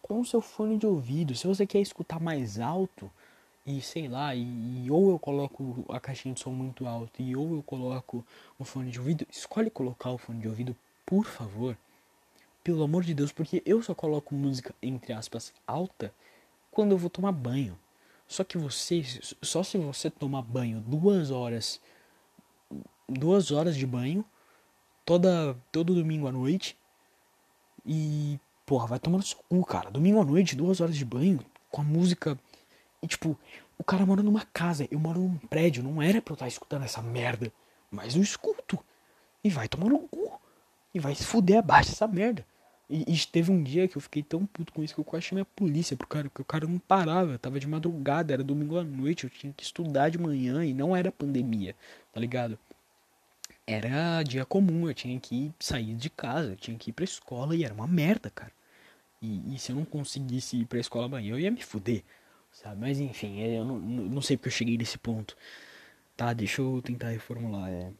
com 0.00 0.20
o 0.20 0.24
seu 0.24 0.40
fone 0.40 0.78
de 0.78 0.86
ouvido. 0.86 1.34
Se 1.34 1.46
você 1.46 1.66
quer 1.66 1.80
escutar 1.80 2.20
mais 2.20 2.60
alto, 2.60 3.10
e 3.66 3.82
sei 3.82 4.06
lá, 4.06 4.34
e, 4.34 4.42
e, 4.84 4.90
ou 4.90 5.10
eu 5.10 5.18
coloco 5.18 5.84
a 5.88 5.98
caixinha 5.98 6.32
de 6.32 6.40
som 6.40 6.52
muito 6.52 6.86
alto 6.86 7.20
e 7.20 7.34
ou 7.34 7.56
eu 7.56 7.62
coloco 7.64 8.24
o 8.58 8.64
fone 8.64 8.90
de 8.90 9.00
ouvido, 9.00 9.26
escolhe 9.28 9.68
colocar 9.68 10.10
o 10.10 10.18
fone 10.18 10.40
de 10.40 10.48
ouvido, 10.48 10.76
por 11.04 11.24
favor. 11.24 11.76
Pelo 12.62 12.84
amor 12.84 13.02
de 13.02 13.12
Deus, 13.12 13.32
porque 13.32 13.62
eu 13.66 13.82
só 13.82 13.94
coloco 13.94 14.34
música 14.34 14.74
entre 14.80 15.12
aspas 15.12 15.52
alta 15.66 16.14
quando 16.70 16.92
eu 16.92 16.98
vou 16.98 17.10
tomar 17.10 17.32
banho. 17.32 17.76
Só 18.26 18.42
que 18.44 18.58
você, 18.58 19.04
só 19.42 19.62
se 19.62 19.78
você 19.78 20.10
tomar 20.10 20.42
banho 20.42 20.80
duas 20.80 21.30
horas, 21.30 21.80
duas 23.08 23.50
horas 23.50 23.76
de 23.76 23.86
banho, 23.86 24.24
toda 25.04 25.56
todo 25.70 25.94
domingo 25.94 26.26
à 26.26 26.32
noite 26.32 26.76
e 27.84 28.38
porra, 28.64 28.86
vai 28.86 28.98
tomar 28.98 29.18
no 29.18 29.22
seu 29.22 29.38
cu, 29.48 29.64
cara. 29.64 29.90
Domingo 29.90 30.20
à 30.20 30.24
noite, 30.24 30.56
duas 30.56 30.80
horas 30.80 30.96
de 30.96 31.04
banho 31.04 31.40
com 31.70 31.80
a 31.82 31.84
música 31.84 32.38
e 33.00 33.06
tipo, 33.06 33.38
o 33.78 33.84
cara 33.84 34.04
mora 34.06 34.22
numa 34.22 34.44
casa, 34.52 34.88
eu 34.90 34.98
moro 34.98 35.20
num 35.20 35.36
prédio, 35.36 35.82
não 35.82 36.02
era 36.02 36.20
pra 36.20 36.32
eu 36.32 36.36
estar 36.36 36.48
escutando 36.48 36.84
essa 36.84 37.02
merda. 37.02 37.52
Mas 37.90 38.16
eu 38.16 38.22
escuto. 38.22 38.78
E 39.44 39.50
vai 39.50 39.68
tomar 39.68 39.88
no 39.88 40.00
cu. 40.00 40.40
E 40.92 40.98
vai 40.98 41.14
se 41.14 41.24
fuder 41.24 41.58
abaixo 41.58 41.90
dessa 41.90 42.08
merda. 42.08 42.44
E, 42.88 43.04
e, 43.12 43.26
teve 43.26 43.50
um 43.50 43.62
dia 43.62 43.88
que 43.88 43.96
eu 43.96 44.00
fiquei 44.00 44.22
tão 44.22 44.46
puto 44.46 44.72
com 44.72 44.82
isso 44.82 44.94
que 44.94 45.00
eu 45.00 45.04
quase 45.04 45.26
chamei 45.26 45.42
a 45.42 45.44
polícia 45.44 45.96
pro 45.96 46.06
cara, 46.06 46.24
porque 46.28 46.42
o 46.42 46.44
cara 46.44 46.66
não 46.66 46.78
parava, 46.78 47.38
tava 47.38 47.58
de 47.58 47.66
madrugada, 47.66 48.32
era 48.32 48.44
domingo 48.44 48.78
à 48.78 48.84
noite, 48.84 49.24
eu 49.24 49.30
tinha 49.30 49.52
que 49.52 49.64
estudar 49.64 50.08
de 50.08 50.18
manhã 50.18 50.64
e 50.64 50.72
não 50.72 50.94
era 50.94 51.10
pandemia, 51.10 51.74
tá 52.12 52.20
ligado? 52.20 52.56
Era 53.66 54.22
dia 54.22 54.44
comum, 54.44 54.88
eu 54.88 54.94
tinha 54.94 55.18
que 55.18 55.52
sair 55.58 55.94
de 55.94 56.08
casa, 56.08 56.52
eu 56.52 56.56
tinha 56.56 56.78
que 56.78 56.90
ir 56.90 56.92
pra 56.92 57.04
escola 57.04 57.56
e 57.56 57.64
era 57.64 57.74
uma 57.74 57.88
merda, 57.88 58.30
cara. 58.30 58.52
E, 59.20 59.54
e 59.54 59.58
se 59.58 59.72
eu 59.72 59.76
não 59.76 59.84
conseguisse 59.84 60.56
ir 60.58 60.66
pra 60.66 60.78
escola 60.78 61.06
amanhã, 61.06 61.32
eu 61.32 61.40
ia 61.40 61.50
me 61.50 61.62
fuder 61.62 62.04
sabe? 62.56 62.80
Mas 62.80 62.98
enfim, 62.98 63.40
eu 63.40 63.64
não, 63.64 63.78
não 63.78 64.22
sei 64.22 64.36
porque 64.36 64.48
eu 64.48 64.52
cheguei 64.52 64.76
nesse 64.78 64.98
ponto. 64.98 65.36
Tá, 66.16 66.32
deixa 66.32 66.62
eu 66.62 66.80
tentar 66.82 67.10
reformular. 67.10 67.70
É, 67.70 67.92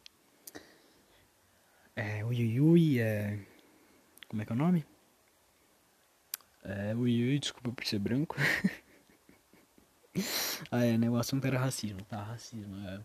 é 1.95 2.25
o 2.25 2.33
Yuyui 2.33 2.99
é. 2.99 3.39
Como 4.27 4.41
é 4.41 4.45
que 4.45 4.51
é 4.51 4.55
o 4.55 4.57
nome? 4.57 4.85
É, 6.63 6.93
o 6.93 7.07
Yuyui, 7.07 7.39
desculpa 7.39 7.71
por 7.71 7.85
ser 7.85 7.99
branco. 7.99 8.35
ah, 10.69 10.83
é, 10.83 10.97
né? 10.97 11.09
O 11.09 11.15
assunto 11.15 11.45
era 11.45 11.57
racismo, 11.57 12.03
tá? 12.05 12.21
Racismo, 12.23 12.75
é. 12.87 12.99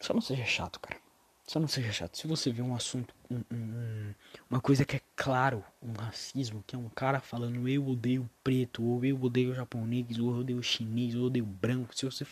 Só 0.00 0.14
não 0.14 0.20
seja 0.20 0.44
chato, 0.44 0.78
cara. 0.78 1.00
Só 1.44 1.58
não 1.58 1.66
seja 1.66 1.90
chato. 1.90 2.16
Se 2.16 2.26
você 2.26 2.52
vê 2.52 2.62
um 2.62 2.74
assunto, 2.74 3.12
um, 3.30 3.42
um, 3.50 4.14
uma 4.48 4.60
coisa 4.60 4.84
que 4.84 4.96
é 4.96 5.00
claro, 5.16 5.64
um 5.82 5.92
racismo, 5.92 6.62
que 6.66 6.76
é 6.76 6.78
um 6.78 6.90
cara 6.90 7.20
falando 7.20 7.66
eu 7.68 7.88
odeio 7.88 8.28
preto, 8.44 8.84
ou 8.84 9.04
eu 9.04 9.20
odeio 9.20 9.54
japonês, 9.54 10.18
ou 10.18 10.30
eu 10.30 10.40
odeio 10.40 10.62
chinês, 10.62 11.14
ou 11.14 11.22
eu 11.22 11.26
odeio 11.26 11.46
branco. 11.46 11.96
Se 11.96 12.04
você 12.04 12.26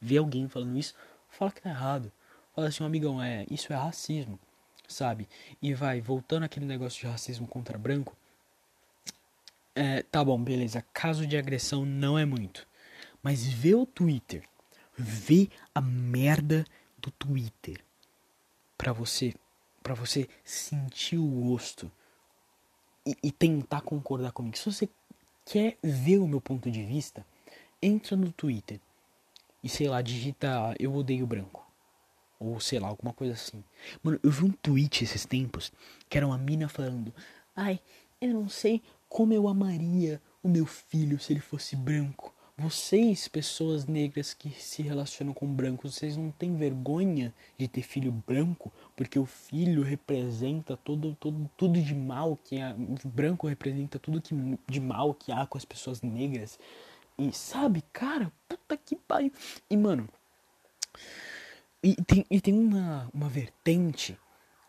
vê 0.00 0.16
alguém 0.16 0.48
falando 0.48 0.78
isso, 0.78 0.94
fala 1.28 1.50
que 1.50 1.60
tá 1.60 1.70
errado. 1.70 2.10
Fala 2.54 2.68
assim, 2.68 2.82
um 2.82 2.86
amigão, 2.86 3.20
é, 3.20 3.44
isso 3.50 3.72
é 3.72 3.76
racismo, 3.76 4.38
sabe? 4.88 5.28
E 5.60 5.74
vai, 5.74 6.00
voltando 6.00 6.44
aquele 6.44 6.66
negócio 6.66 7.00
de 7.00 7.06
racismo 7.06 7.46
contra 7.46 7.78
branco. 7.78 8.16
É, 9.74 10.02
tá 10.02 10.22
bom, 10.24 10.42
beleza. 10.42 10.84
Caso 10.92 11.26
de 11.26 11.36
agressão 11.36 11.84
não 11.84 12.18
é 12.18 12.24
muito. 12.24 12.66
Mas 13.22 13.46
vê 13.46 13.74
o 13.74 13.86
Twitter. 13.86 14.42
Vê 14.96 15.48
a 15.74 15.80
merda 15.80 16.64
do 16.98 17.10
Twitter 17.10 17.82
para 18.76 18.92
você 18.92 19.34
para 19.82 19.94
você 19.94 20.28
sentir 20.44 21.18
o 21.18 21.26
gosto 21.26 21.90
e, 23.04 23.16
e, 23.20 23.32
tentar 23.32 23.80
concordar 23.80 24.30
comigo. 24.30 24.56
Se 24.56 24.70
você 24.70 24.88
quer 25.44 25.76
ver 25.82 26.18
o 26.18 26.28
meu 26.28 26.40
ponto 26.40 26.70
de 26.70 26.84
vista, 26.84 27.26
entra 27.82 28.16
no 28.16 28.30
Twitter 28.30 28.80
e 29.62 29.68
sei 29.68 29.88
lá, 29.88 30.00
digita 30.00 30.72
eu 30.78 30.94
odeio 30.94 31.26
branco. 31.26 31.66
Ou 32.42 32.60
sei 32.60 32.78
lá, 32.78 32.88
alguma 32.88 33.12
coisa 33.12 33.34
assim. 33.34 33.62
Mano, 34.02 34.18
eu 34.22 34.30
vi 34.30 34.44
um 34.44 34.50
tweet 34.50 35.04
esses 35.04 35.24
tempos 35.24 35.72
que 36.08 36.16
era 36.16 36.26
uma 36.26 36.38
mina 36.38 36.68
falando: 36.68 37.14
Ai, 37.54 37.80
eu 38.20 38.30
não 38.30 38.48
sei 38.48 38.82
como 39.08 39.32
eu 39.32 39.46
amaria 39.46 40.20
o 40.42 40.48
meu 40.48 40.66
filho 40.66 41.18
se 41.20 41.32
ele 41.32 41.40
fosse 41.40 41.76
branco. 41.76 42.34
Vocês, 42.56 43.28
pessoas 43.28 43.86
negras 43.86 44.34
que 44.34 44.50
se 44.50 44.82
relacionam 44.82 45.32
com 45.32 45.46
brancos, 45.46 45.94
vocês 45.94 46.16
não 46.16 46.30
têm 46.30 46.54
vergonha 46.54 47.32
de 47.58 47.66
ter 47.66 47.82
filho 47.82 48.12
branco? 48.12 48.70
Porque 48.94 49.18
o 49.18 49.24
filho 49.24 49.82
representa 49.82 50.76
todo, 50.76 51.16
todo, 51.18 51.50
tudo 51.56 51.80
de 51.80 51.94
mal 51.94 52.38
que 52.44 52.60
é. 52.60 52.72
O 53.04 53.08
branco 53.08 53.48
representa 53.48 53.98
tudo 53.98 54.20
que, 54.20 54.34
de 54.68 54.80
mal 54.80 55.14
que 55.14 55.32
há 55.32 55.46
com 55.46 55.56
as 55.56 55.64
pessoas 55.64 56.02
negras. 56.02 56.58
E 57.18 57.32
sabe, 57.32 57.82
cara, 57.92 58.30
puta 58.48 58.76
que 58.76 58.96
pariu. 58.96 59.32
E 59.68 59.76
mano. 59.76 60.08
E 61.82 61.94
tem, 61.96 62.24
e 62.30 62.40
tem 62.40 62.54
uma, 62.54 63.10
uma 63.12 63.28
vertente 63.28 64.16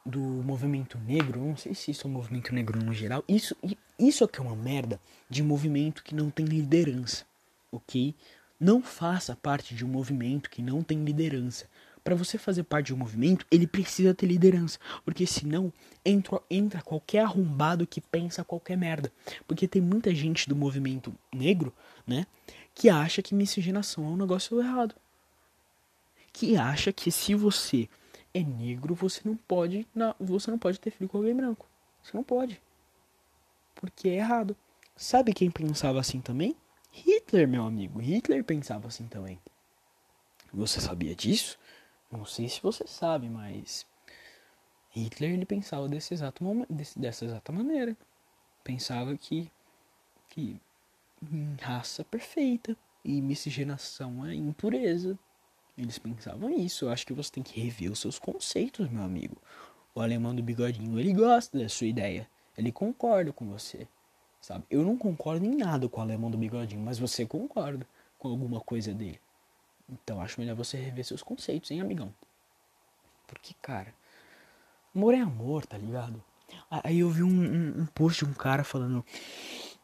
do 0.06 0.19
movimento 0.19 0.97
negro, 0.97 1.39
não 1.39 1.56
sei 1.56 1.73
se 1.73 1.91
isso 1.91 2.08
é 2.08 2.10
um 2.10 2.13
movimento 2.13 2.54
negro 2.54 2.84
no 2.84 2.93
geral, 2.93 3.23
isso, 3.28 3.56
isso 3.97 4.23
é 4.23 4.28
que 4.28 4.39
é 4.39 4.43
uma 4.43 4.56
merda 4.56 4.99
de 5.30 5.41
movimento 5.41 6.04
que 6.04 6.13
não 6.13 6.30
tem 6.30 6.45
liderança 6.45 7.26
ok? 7.73 8.15
Não 8.60 8.82
faça 8.82 9.36
parte 9.36 9.76
de 9.76 9.84
um 9.84 9.88
movimento 9.88 10.49
que 10.49 10.62
não 10.62 10.84
tem 10.84 11.04
liderança. 11.04 11.67
Para 12.04 12.15
você 12.15 12.38
fazer 12.38 12.63
parte 12.63 12.88
de 12.88 12.93
um 12.93 12.97
movimento, 12.97 13.45
ele 13.49 13.65
precisa 13.65 14.13
ter 14.13 14.26
liderança, 14.26 14.78
porque 15.06 15.26
senão 15.26 15.71
entra, 16.06 16.41
entra 16.49 16.82
qualquer 16.82 17.23
arrombado 17.23 17.88
que 17.88 18.02
pensa 18.02 18.43
qualquer 18.43 18.78
merda. 18.78 19.12
Porque 19.47 19.67
tem 19.67 19.82
muita 19.82 20.13
gente 20.13 20.47
do 20.47 20.56
movimento 20.56 21.13
negro, 21.34 21.73
né, 22.06 22.28
que 22.76 22.89
acha 22.89 23.21
que 23.21 23.34
miscigenação 23.34 24.06
é 24.06 24.10
um 24.10 24.17
negócio 24.17 24.60
errado. 24.60 24.95
Que 26.34 26.58
acha 26.58 26.91
que 26.91 27.12
se 27.12 27.34
você 27.36 27.88
é 28.34 28.41
negro, 28.41 28.96
você 28.96 29.22
não 29.24 29.38
pode, 29.38 29.88
não, 29.93 30.13
você 30.19 30.50
não 30.52 30.58
pode 30.58 30.80
ter 30.80 30.91
filho 30.91 31.08
com 31.08 31.19
alguém 31.19 31.36
branco. 31.36 31.67
Você 32.02 32.17
não 32.17 32.24
pode. 32.24 32.60
Porque 33.76 34.10
é 34.10 34.15
errado. 34.15 34.58
Sabe 34.96 35.34
quem 35.34 35.50
pensava 35.50 36.00
assim 36.00 36.19
também? 36.19 36.56
Hitler, 36.91 37.48
meu 37.48 37.63
amigo, 37.63 38.00
Hitler 38.00 38.43
pensava 38.43 38.88
assim 38.88 39.08
também. 39.08 39.39
Você 40.54 40.82
sabia 40.82 41.15
disso? 41.15 41.58
Não 42.12 42.26
sei 42.26 42.48
se 42.48 42.62
você 42.62 42.86
sabe, 42.86 43.28
mas 43.30 43.86
Hitler 44.91 45.32
ele 45.32 45.46
pensava 45.46 45.88
desse 45.89 46.13
exato 46.13 46.43
momento, 46.43 46.72
desse, 46.72 47.00
dessa 47.00 47.26
exata 47.26 47.52
maneira. 47.52 47.98
Pensava 48.63 49.17
que 49.17 49.52
que 50.30 50.60
raça 51.62 52.04
perfeita 52.04 52.76
e 53.04 53.22
miscigenação 53.22 54.26
é 54.26 54.34
impureza. 54.34 55.17
Eles 55.77 55.97
pensavam 55.97 56.49
isso. 56.49 56.86
Eu 56.86 56.89
acho 56.91 57.05
que 57.05 57.13
você 57.13 57.31
tem 57.31 57.43
que 57.43 57.59
rever 57.59 57.91
os 57.91 57.99
seus 57.99 58.19
conceitos, 58.19 58.89
meu 58.89 59.03
amigo. 59.03 59.38
O 59.95 60.01
alemão 60.01 60.36
do 60.36 60.43
bigodinho, 60.43 60.99
ele 60.99 61.13
gosta 61.13 61.57
da 61.57 61.69
sua 61.69 61.88
ideia. 61.88 62.27
Ele 62.57 62.71
concorda 62.71 63.31
com 63.31 63.47
você 63.47 63.88
sabe? 64.43 64.65
Eu 64.69 64.83
não 64.83 64.97
concordo 64.97 65.45
em 65.45 65.55
nada 65.55 65.88
com 65.88 66.01
o 66.01 66.03
alemão 66.03 66.29
do 66.29 66.38
bigodinho, 66.38 66.81
mas 66.81 66.99
você 66.99 67.25
concorda 67.25 67.88
com 68.19 68.27
alguma 68.27 68.59
coisa 68.59 68.93
dele. 68.93 69.19
Então 69.89 70.21
acho 70.21 70.38
melhor 70.39 70.53
você 70.53 70.75
rever 70.75 71.05
seus 71.05 71.23
conceitos, 71.23 71.71
hein, 71.71 71.79
amigão? 71.79 72.13
Porque, 73.25 73.55
cara, 73.62 73.93
Amor 74.95 75.15
é 75.15 75.21
amor, 75.21 75.65
tá 75.65 75.75
ligado? 75.75 76.23
Aí 76.69 76.99
eu 76.99 77.09
vi 77.09 77.23
um, 77.23 77.27
um, 77.27 77.81
um 77.81 77.86
post 77.88 78.23
de 78.23 78.29
um 78.29 78.33
cara 78.33 78.63
falando: 78.63 79.03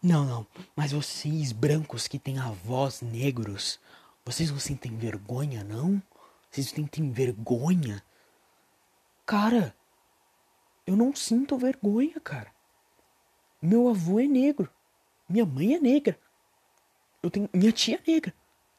Não, 0.04 0.24
não, 0.24 0.46
mas 0.76 0.92
vocês 0.92 1.52
brancos 1.52 2.08
que 2.08 2.20
têm 2.20 2.38
avós 2.38 3.02
negros, 3.02 3.80
vocês 4.32 4.52
não 4.52 4.60
sentem 4.60 4.96
vergonha, 4.96 5.64
não? 5.64 6.02
Vocês 6.52 6.70
sentem 6.70 7.12
vergonha? 7.12 8.04
Cara, 9.26 9.76
eu 10.86 10.96
não 10.96 11.16
sinto 11.16 11.58
vergonha, 11.58 12.20
cara. 12.20 12.52
Meu 13.60 13.88
avô 13.90 14.20
é 14.20 14.28
negro. 14.28 14.70
Minha 15.28 15.48
mãe 15.48 15.74
é 15.74 15.80
negra. 15.80 16.20
Eu 17.24 17.32
tenho 17.32 17.50
minha 17.52 17.72
tia 17.72 18.00
é 18.06 18.12
negra. 18.12 18.34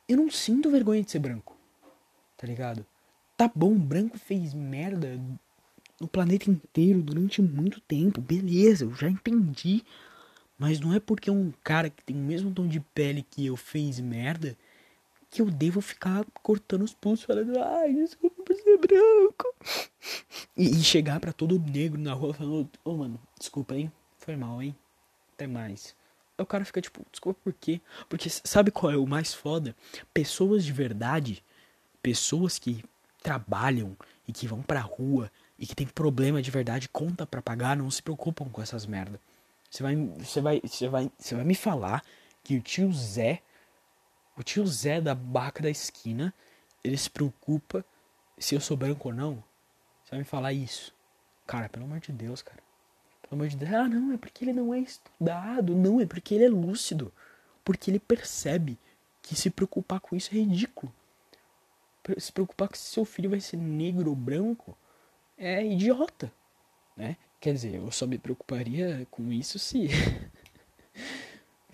Eu 0.09 0.19
não 0.19 0.31
sinto 0.31 0.71
vergonha 0.71 1.03
de 1.03 1.11
ser 1.11 1.19
branco. 1.19 1.57
Tá 2.37 2.47
ligado? 2.47 2.87
Tá 3.37 3.51
bom, 3.53 3.75
branco 3.75 4.19
fez 4.19 4.55
merda 4.55 5.21
no 6.01 6.07
planeta 6.07 6.49
inteiro 6.49 7.03
durante 7.03 7.43
muito 7.43 7.81
tempo. 7.81 8.21
Beleza, 8.21 8.85
eu 8.85 8.95
já 8.95 9.11
entendi. 9.11 9.85
Mas 10.57 10.79
não 10.79 10.95
é 10.95 11.01
porque 11.01 11.29
um 11.29 11.53
cara 11.65 11.91
que 11.91 12.05
tem 12.05 12.15
o 12.15 12.21
mesmo 12.21 12.53
tom 12.53 12.69
de 12.69 12.79
pele 12.79 13.27
que 13.29 13.47
eu 13.47 13.57
fez 13.57 13.99
merda 13.99 14.57
que 15.31 15.41
eu 15.41 15.51
devo 15.51 15.81
ficar 15.81 16.25
cortando 16.43 16.83
os 16.83 16.93
pulsos 16.93 17.25
falando, 17.25 17.57
ai, 17.59 17.95
desculpa 17.95 18.43
por 18.43 18.57
ser 18.57 18.79
branco. 18.79 19.55
E, 20.57 20.69
e 20.69 20.83
chegar 20.83 21.21
para 21.21 21.33
todo 21.33 21.59
negro 21.59 22.01
na 22.01 22.13
rua 22.13 22.35
falando, 22.35 22.69
ô 22.85 22.91
oh, 22.91 22.97
mano, 22.97 23.21
desculpa 23.39 23.75
aí, 23.75 23.91
foi 24.19 24.35
mal, 24.37 24.61
hein? 24.61 24.77
Até 25.35 25.47
mais. 25.47 25.95
Aí 26.37 26.43
o 26.43 26.47
cara 26.47 26.65
fica 26.65 26.81
tipo, 26.81 27.07
desculpa 27.11 27.39
por 27.45 27.53
quê? 27.53 27.81
Porque 28.09 28.29
sabe 28.29 28.71
qual 28.71 28.93
é 28.93 28.97
o 28.97 29.07
mais 29.07 29.33
foda? 29.33 29.77
Pessoas 30.13 30.65
de 30.65 30.73
verdade, 30.73 31.45
pessoas 32.03 32.59
que 32.59 32.85
trabalham 33.23 33.97
e 34.27 34.33
que 34.33 34.47
vão 34.47 34.63
pra 34.63 34.81
rua 34.81 35.31
e 35.59 35.67
que 35.67 35.77
tem 35.77 35.87
problema 35.87 36.41
de 36.41 36.51
verdade, 36.51 36.89
conta 36.89 37.27
pra 37.27 37.43
pagar, 37.43 37.77
não 37.77 37.91
se 37.91 38.03
preocupam 38.03 38.49
com 38.49 38.63
essas 38.63 38.87
merda. 38.87 39.21
Você 39.71 39.83
vai, 39.83 39.97
você 39.97 40.41
vai, 40.41 40.61
você 40.65 40.89
vai, 40.89 41.13
você 41.17 41.35
vai 41.35 41.45
me 41.45 41.55
falar 41.55 42.03
que 42.43 42.57
o 42.57 42.63
tio 42.63 42.93
Zé, 42.93 43.43
o 44.41 44.43
tio 44.43 44.67
Zé 44.67 45.01
da 45.01 45.15
barca 45.15 45.63
da 45.63 45.71
esquina, 45.71 46.33
ele 46.83 46.97
se 46.97 47.11
preocupa 47.11 47.85
se 48.39 48.55
eu 48.55 48.61
sou 48.61 48.77
branco 48.77 49.09
ou 49.09 49.15
não? 49.15 49.35
Você 50.03 50.13
vai 50.13 50.21
me 50.21 50.25
falar 50.25 50.53
isso? 50.55 50.95
Cara, 51.47 51.69
pelo 51.69 51.85
amor 51.85 52.01
de 52.01 52.11
Deus, 52.11 52.41
cara. 52.41 52.63
Pelo 53.23 53.35
amor 53.35 53.49
de 53.49 53.57
Deus. 53.57 53.73
Ah, 53.73 53.87
não, 53.87 54.13
é 54.13 54.17
porque 54.17 54.45
ele 54.45 54.55
não 54.55 54.73
é 54.73 54.79
estudado. 54.79 55.77
Não, 55.77 56.01
é 56.01 56.07
porque 56.07 56.35
ele 56.35 56.45
é 56.45 56.49
lúcido. 56.49 57.13
Porque 57.63 57.91
ele 57.91 57.99
percebe 57.99 58.79
que 59.21 59.37
se 59.37 59.51
preocupar 59.51 60.01
com 60.01 60.17
isso 60.17 60.31
é 60.33 60.39
ridículo. 60.39 60.91
Se 62.17 62.33
preocupar 62.33 62.69
que 62.69 62.79
seu 62.79 63.05
filho 63.05 63.29
vai 63.29 63.41
ser 63.41 63.59
negro 63.59 64.09
ou 64.09 64.17
branco 64.17 64.77
é 65.37 65.65
idiota, 65.65 66.33
né? 66.97 67.17
Quer 67.39 67.53
dizer, 67.53 67.75
eu 67.75 67.91
só 67.91 68.07
me 68.07 68.19
preocuparia 68.19 69.07
com 69.11 69.31
isso 69.31 69.59
se. 69.59 69.89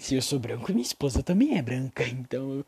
Se 0.06 0.14
eu 0.14 0.22
sou 0.22 0.38
branco, 0.38 0.70
minha 0.72 0.82
esposa 0.82 1.20
também 1.22 1.58
é 1.58 1.62
branca. 1.62 2.04
Então, 2.06 2.64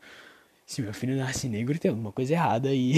se 0.65 0.81
meu 0.81 0.93
filho 0.93 1.15
nasce 1.15 1.47
negro, 1.47 1.79
tem 1.79 1.89
alguma 1.89 2.11
coisa 2.11 2.33
errada 2.33 2.69
aí. 2.69 2.95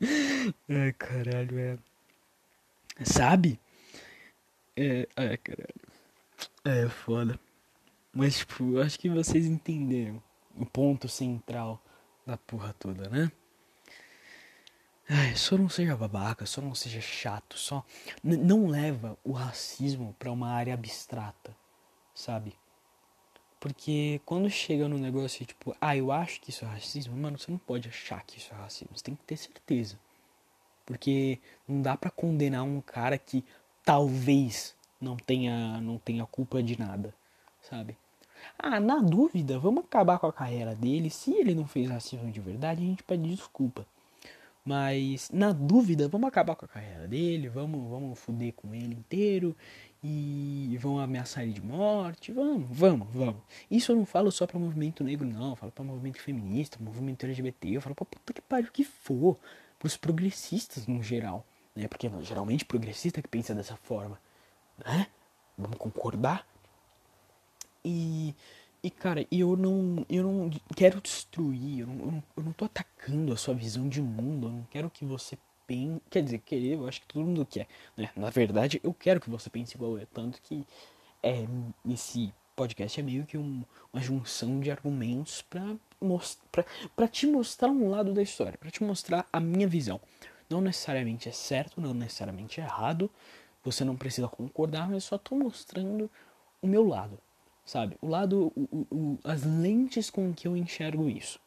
Ai, 0.68 0.92
caralho, 0.92 1.58
é. 1.58 1.78
Sabe? 3.04 3.58
É. 4.76 5.08
Ai, 5.16 5.36
caralho. 5.36 5.74
É 6.64 6.88
foda. 6.88 7.38
Mas, 8.12 8.38
tipo, 8.38 8.76
eu 8.76 8.82
acho 8.82 8.98
que 8.98 9.08
vocês 9.08 9.46
entenderam 9.46 10.20
o 10.56 10.66
ponto 10.66 11.08
central 11.08 11.80
da 12.26 12.36
porra 12.36 12.74
toda, 12.78 13.08
né? 13.08 13.30
Ai, 15.08 15.36
só 15.36 15.56
não 15.56 15.68
seja 15.68 15.96
babaca, 15.96 16.44
só 16.46 16.60
não 16.60 16.74
seja 16.74 17.00
chato, 17.00 17.56
só 17.56 17.84
não 18.24 18.66
leva 18.66 19.16
o 19.22 19.30
racismo 19.30 20.16
para 20.18 20.32
uma 20.32 20.50
área 20.50 20.74
abstrata, 20.74 21.56
sabe? 22.16 22.54
Porque 23.60 24.20
quando 24.24 24.50
chega 24.50 24.88
no 24.88 24.98
negócio 24.98 25.44
tipo, 25.44 25.76
ah, 25.80 25.96
eu 25.96 26.10
acho 26.10 26.40
que 26.40 26.50
isso 26.50 26.64
é 26.64 26.68
racismo, 26.68 27.16
mano, 27.16 27.38
você 27.38 27.50
não 27.50 27.58
pode 27.58 27.88
achar 27.88 28.24
que 28.24 28.38
isso 28.38 28.52
é 28.52 28.56
racismo, 28.56 28.96
você 28.96 29.04
tem 29.04 29.14
que 29.14 29.24
ter 29.24 29.36
certeza. 29.36 29.98
Porque 30.84 31.38
não 31.68 31.82
dá 31.82 31.96
para 31.96 32.10
condenar 32.10 32.64
um 32.64 32.80
cara 32.80 33.18
que 33.18 33.44
talvez 33.84 34.74
não 35.00 35.16
tenha 35.16 35.80
não 35.80 35.98
tenha 35.98 36.24
culpa 36.26 36.62
de 36.62 36.78
nada, 36.78 37.14
sabe? 37.60 37.96
Ah, 38.58 38.78
na 38.80 39.00
dúvida, 39.00 39.58
vamos 39.58 39.84
acabar 39.84 40.18
com 40.18 40.26
a 40.26 40.32
carreira 40.32 40.74
dele. 40.74 41.10
Se 41.10 41.32
ele 41.34 41.54
não 41.54 41.66
fez 41.66 41.88
racismo 41.90 42.30
de 42.30 42.40
verdade, 42.40 42.82
a 42.82 42.86
gente 42.86 43.02
pede 43.02 43.28
desculpa. 43.28 43.86
Mas 44.64 45.30
na 45.30 45.52
dúvida, 45.52 46.08
vamos 46.08 46.28
acabar 46.28 46.56
com 46.56 46.64
a 46.64 46.68
carreira 46.68 47.06
dele, 47.06 47.48
vamos, 47.48 47.88
vamos 47.88 48.18
fuder 48.18 48.52
com 48.52 48.74
ele 48.74 48.94
inteiro 48.94 49.56
e 50.08 50.76
vão 50.78 51.00
ameaçar 51.00 51.42
ele 51.42 51.52
de 51.52 51.62
morte. 51.62 52.30
Vamos, 52.30 52.68
vamos, 52.70 53.08
vamos. 53.12 53.42
Isso 53.70 53.90
eu 53.90 53.96
não 53.96 54.06
falo 54.06 54.30
só 54.30 54.46
para 54.46 54.58
movimento 54.58 55.02
negro, 55.02 55.26
não. 55.26 55.50
Eu 55.50 55.56
falo 55.56 55.72
para 55.72 55.84
movimento 55.84 56.20
feminista, 56.20 56.78
movimento 56.80 57.26
LGBT. 57.26 57.68
Eu 57.76 57.80
falo 57.80 57.94
pra 57.94 58.04
puta 58.04 58.32
que 58.32 58.40
pariu 58.40 58.70
que 58.72 58.84
for. 58.84 59.36
Pros 59.78 59.96
progressistas 59.96 60.86
no 60.86 61.02
geral. 61.02 61.44
Né? 61.74 61.88
Porque 61.88 62.10
geralmente 62.22 62.64
progressista 62.64 63.20
que 63.20 63.28
pensa 63.28 63.54
dessa 63.54 63.76
forma. 63.76 64.20
Né? 64.84 65.08
Vamos 65.58 65.76
concordar? 65.76 66.46
E, 67.84 68.34
e 68.82 68.90
cara, 68.90 69.26
eu 69.30 69.56
não, 69.56 70.06
eu 70.08 70.22
não 70.22 70.50
quero 70.74 71.00
destruir, 71.00 71.80
eu 71.80 71.86
não, 71.86 71.98
eu 71.98 72.12
não, 72.12 72.24
eu 72.36 72.42
não 72.42 72.52
tô 72.52 72.64
atacando 72.64 73.32
a 73.32 73.36
sua 73.36 73.54
visão 73.54 73.88
de 73.88 74.02
mundo, 74.02 74.48
eu 74.48 74.52
não 74.52 74.66
quero 74.70 74.90
que 74.90 75.04
você 75.04 75.38
Quer 76.10 76.22
dizer, 76.22 76.38
querer, 76.38 76.74
eu 76.74 76.86
acho 76.86 77.00
que 77.00 77.06
todo 77.08 77.24
mundo 77.24 77.46
quer, 77.46 77.66
né? 77.96 78.10
Na 78.16 78.30
verdade, 78.30 78.80
eu 78.82 78.94
quero 78.94 79.20
que 79.20 79.30
você 79.30 79.50
pense 79.50 79.74
igual 79.74 79.98
eu, 79.98 80.06
tanto 80.06 80.40
que 80.42 80.64
é, 81.22 81.46
esse 81.88 82.32
podcast 82.54 83.00
é 83.00 83.02
meio 83.02 83.26
que 83.26 83.36
um, 83.36 83.64
uma 83.92 84.02
junção 84.02 84.60
de 84.60 84.70
argumentos 84.70 85.42
para 85.42 87.08
te 87.08 87.26
mostrar 87.26 87.68
um 87.68 87.90
lado 87.90 88.14
da 88.14 88.22
história, 88.22 88.56
para 88.58 88.70
te 88.70 88.82
mostrar 88.82 89.26
a 89.32 89.40
minha 89.40 89.66
visão. 89.66 90.00
Não 90.48 90.60
necessariamente 90.60 91.28
é 91.28 91.32
certo, 91.32 91.80
não 91.80 91.92
necessariamente 91.92 92.60
é 92.60 92.64
errado, 92.64 93.10
você 93.64 93.84
não 93.84 93.96
precisa 93.96 94.28
concordar, 94.28 94.88
mas 94.88 95.04
só 95.04 95.18
tô 95.18 95.34
mostrando 95.34 96.10
o 96.62 96.66
meu 96.66 96.86
lado 96.86 97.18
sabe? 97.66 97.98
O 98.00 98.08
lado, 98.08 98.52
o, 98.56 98.86
o, 98.90 99.18
as 99.24 99.42
lentes 99.42 100.08
com 100.08 100.32
que 100.32 100.46
eu 100.46 100.56
enxergo 100.56 101.08
isso, 101.08 101.40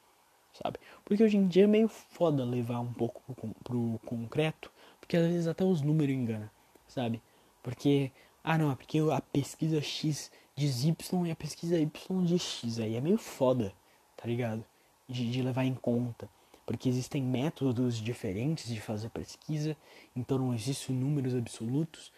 sabe? 0.54 0.80
Porque 1.06 1.24
hoje 1.24 1.38
em 1.38 1.48
dia 1.48 1.64
é 1.64 1.68
meio 1.68 1.88
foda 1.88 2.44
levar 2.44 2.80
um 2.80 2.94
pouco 2.94 3.22
pro, 3.34 3.54
pro 3.64 4.00
concreto, 4.06 4.72
porque 5.00 5.18
às 5.18 5.28
vezes 5.28 5.48
até 5.48 5.64
os 5.64 5.82
números 5.82 6.16
enganam, 6.16 6.50
sabe? 6.88 7.22
Porque, 7.64 8.12
ah 8.44 8.58
não, 8.58 8.72
é 8.72 8.76
porque 8.76 9.00
a 9.00 9.22
pesquisa 9.22 9.82
X 9.82 10.32
diz 10.56 10.84
Y 10.84 11.28
e 11.28 11.32
a 11.32 11.36
pesquisa 11.36 11.80
Y 11.80 12.26
diz 12.26 12.42
X, 12.42 12.80
aí 12.80 12.96
é 12.96 13.02
meio 13.02 13.18
foda, 13.18 13.74
tá 14.16 14.28
ligado? 14.28 14.64
De, 15.08 15.30
de 15.30 15.42
levar 15.42 15.64
em 15.66 15.74
conta. 15.74 16.30
Porque 16.66 16.88
existem 16.88 17.24
métodos 17.24 17.96
diferentes 17.96 18.68
de 18.68 18.80
fazer 18.80 19.10
pesquisa, 19.10 19.76
então 20.16 20.38
não 20.38 20.54
existem 20.54 20.96
números 20.96 21.34
absolutos. 21.34 22.12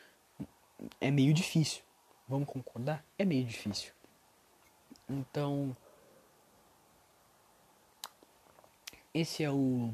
É 0.99 1.09
meio 1.09 1.33
difícil. 1.33 1.81
Vamos 2.27 2.49
concordar? 2.49 3.05
É 3.17 3.23
meio 3.23 3.45
difícil. 3.45 3.93
Então, 5.07 5.75
esse 9.13 9.43
é 9.43 9.51
o 9.51 9.93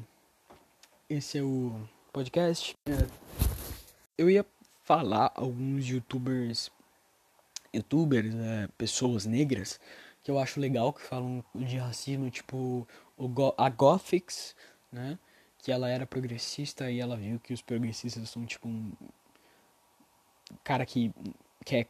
esse 1.08 1.38
é 1.38 1.42
o 1.42 1.88
podcast. 2.12 2.76
Eu 4.16 4.30
ia 4.30 4.44
falar 4.84 5.32
alguns 5.34 5.86
youtubers 5.88 6.70
youtubers, 7.72 8.34
é, 8.34 8.68
pessoas 8.78 9.26
negras 9.26 9.80
que 10.22 10.30
eu 10.30 10.38
acho 10.38 10.60
legal 10.60 10.92
que 10.92 11.02
falam 11.02 11.44
de 11.54 11.78
racismo, 11.78 12.30
tipo 12.30 12.86
o 13.16 13.54
a 13.56 13.68
Gothix, 13.68 14.54
né? 14.92 15.18
Que 15.58 15.72
ela 15.72 15.88
era 15.88 16.06
progressista 16.06 16.90
e 16.90 17.00
ela 17.00 17.16
viu 17.16 17.40
que 17.40 17.52
os 17.52 17.62
progressistas 17.62 18.28
são 18.30 18.46
tipo 18.46 18.68
um 18.68 18.92
cara 20.62 20.86
que 20.86 21.12
quer 21.64 21.86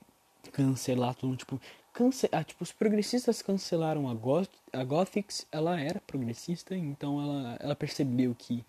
cancelar 0.53 1.15
tudo, 1.15 1.37
tipo, 1.37 1.61
cance 1.99 2.29
ah, 2.31 2.45
tipo, 2.45 2.63
os 2.63 2.71
progressistas 2.71 3.43
cancelaram 3.43 4.09
a, 4.09 4.15
Goth 4.15 4.49
a 4.73 4.85
Gothics, 4.85 5.45
ela 5.51 5.81
era 5.81 6.01
progressista, 6.07 6.77
então 6.77 7.21
ela, 7.21 7.57
ela 7.59 7.75
percebeu 7.75 8.37
que, 8.39 8.65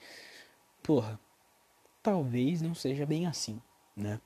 porra, 0.82 1.20
talvez 2.02 2.60
não 2.60 2.74
seja 2.74 3.06
bem 3.06 3.28
assim, 3.28 3.62
né? 3.96 4.20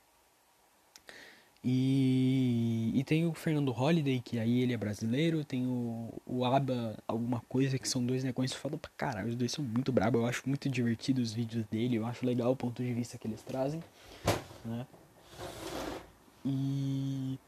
E, 1.62 2.92
e 2.94 3.04
tem 3.04 3.26
o 3.26 3.34
Fernando 3.34 3.72
Holliday, 3.72 4.20
que 4.20 4.38
aí 4.38 4.60
ele 4.60 4.72
é 4.72 4.76
brasileiro, 4.76 5.44
tem 5.44 5.66
o, 5.66 6.10
o 6.26 6.44
Aba, 6.44 6.96
alguma 7.06 7.40
coisa, 7.40 7.78
que 7.78 7.88
são 7.88 8.04
dois 8.04 8.24
negócios 8.24 8.58
foda 8.58 8.78
pra 8.78 8.90
caralho, 8.96 9.28
os 9.28 9.36
dois 9.36 9.52
são 9.52 9.62
muito 9.62 9.92
brabos, 9.92 10.20
eu 10.20 10.26
acho 10.26 10.42
muito 10.46 10.68
divertido 10.68 11.20
os 11.20 11.32
vídeos 11.34 11.66
dele, 11.66 11.96
eu 11.96 12.06
acho 12.06 12.24
legal 12.24 12.52
o 12.52 12.56
ponto 12.56 12.82
de 12.82 12.92
vista 12.94 13.18
que 13.18 13.26
eles 13.26 13.42
trazem, 13.42 13.82
né? 14.64 14.86
E, 16.44 17.38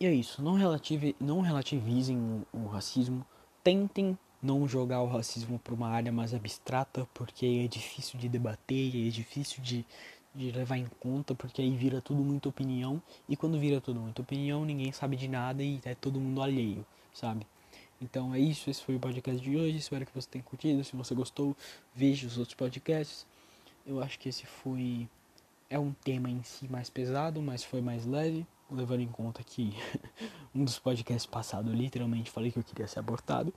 e 0.00 0.06
é 0.06 0.12
isso. 0.12 0.42
Não, 0.42 0.54
relative, 0.54 1.14
não 1.20 1.40
relativizem 1.40 2.16
o, 2.16 2.46
o 2.52 2.66
racismo. 2.66 3.24
Tentem 3.62 4.18
não 4.42 4.68
jogar 4.68 5.00
o 5.00 5.06
racismo 5.06 5.58
para 5.58 5.72
uma 5.74 5.88
área 5.88 6.12
mais 6.12 6.34
abstrata, 6.34 7.08
porque 7.14 7.62
é 7.64 7.68
difícil 7.68 8.18
de 8.18 8.28
debater, 8.28 9.06
é 9.06 9.10
difícil 9.10 9.62
de, 9.62 9.86
de 10.34 10.50
levar 10.52 10.76
em 10.76 10.86
conta, 11.00 11.34
porque 11.34 11.62
aí 11.62 11.74
vira 11.74 12.02
tudo 12.02 12.22
muita 12.22 12.50
opinião, 12.50 13.00
e 13.26 13.36
quando 13.36 13.58
vira 13.58 13.80
tudo 13.80 14.00
muita 14.00 14.20
opinião, 14.20 14.64
ninguém 14.64 14.92
sabe 14.92 15.16
de 15.16 15.28
nada 15.28 15.62
e 15.62 15.80
é 15.84 15.94
todo 15.94 16.20
mundo 16.20 16.42
alheio, 16.42 16.84
sabe? 17.14 17.46
Então 18.02 18.34
é 18.34 18.38
isso, 18.38 18.68
esse 18.68 18.84
foi 18.84 18.96
o 18.96 19.00
podcast 19.00 19.40
de 19.40 19.56
hoje, 19.56 19.78
espero 19.78 20.04
que 20.04 20.14
você 20.14 20.28
tenha 20.28 20.44
curtido, 20.44 20.84
se 20.84 20.94
você 20.94 21.14
gostou, 21.14 21.56
veja 21.94 22.26
os 22.26 22.36
outros 22.36 22.54
podcasts. 22.54 23.26
Eu 23.86 24.02
acho 24.02 24.18
que 24.18 24.28
esse 24.28 24.44
foi 24.44 25.08
é 25.70 25.78
um 25.78 25.92
tema 25.92 26.28
em 26.28 26.42
si 26.42 26.68
mais 26.68 26.90
pesado, 26.90 27.40
mas 27.40 27.64
foi 27.64 27.80
mais 27.80 28.04
leve, 28.04 28.46
levando 28.74 29.00
em 29.00 29.08
conta 29.08 29.42
que 29.42 29.74
um 30.54 30.64
dos 30.64 30.78
podcasts 30.78 31.26
passados 31.26 31.72
eu 31.72 31.78
literalmente 31.78 32.30
falei 32.30 32.50
que 32.50 32.58
eu 32.58 32.64
queria 32.64 32.86
ser 32.86 32.98
abortado. 32.98 33.52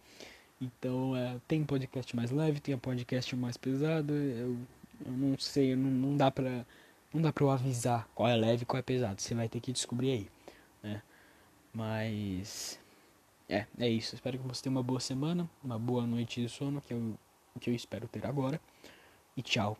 Então, 0.60 1.16
é, 1.16 1.38
tem 1.48 1.64
podcast 1.64 2.16
mais 2.16 2.32
leve, 2.32 2.60
tem 2.60 2.78
podcast 2.78 3.36
mais 3.36 3.58
pesado. 3.58 4.14
Eu, 4.14 4.58
eu 5.06 5.12
não 5.12 5.38
sei, 5.38 5.76
não, 5.76 5.90
não 5.90 6.18
dá 6.18 6.32
pra 6.32 6.66
não 7.14 7.22
dá 7.22 7.32
pra 7.32 7.44
eu 7.44 7.50
avisar 7.52 8.08
qual 8.14 8.28
é 8.28 8.36
leve 8.36 8.64
e 8.64 8.66
qual 8.66 8.80
é 8.80 8.84
pesado. 8.84 9.22
Você 9.22 9.34
vai 9.34 9.48
ter 9.48 9.60
que 9.60 9.72
descobrir 9.72 10.12
aí, 10.12 10.30
né? 10.84 11.02
Mas 11.74 12.80
é, 13.50 13.66
é 13.80 13.90
isso. 13.90 14.16
Espero 14.16 14.38
que 14.38 14.48
você 14.48 14.64
tenha 14.64 14.72
uma 14.76 14.84
boa 14.84 15.00
semana, 15.00 15.50
uma 15.64 15.80
boa 15.80 16.06
noite 16.06 16.42
de 16.42 16.50
sono, 16.50 16.82
que 16.82 16.94
eu 16.94 17.18
que 17.60 17.70
eu 17.70 17.76
espero 17.76 18.08
ter 18.08 18.26
agora. 18.26 18.62
E 19.36 19.42
tchau. 19.42 19.78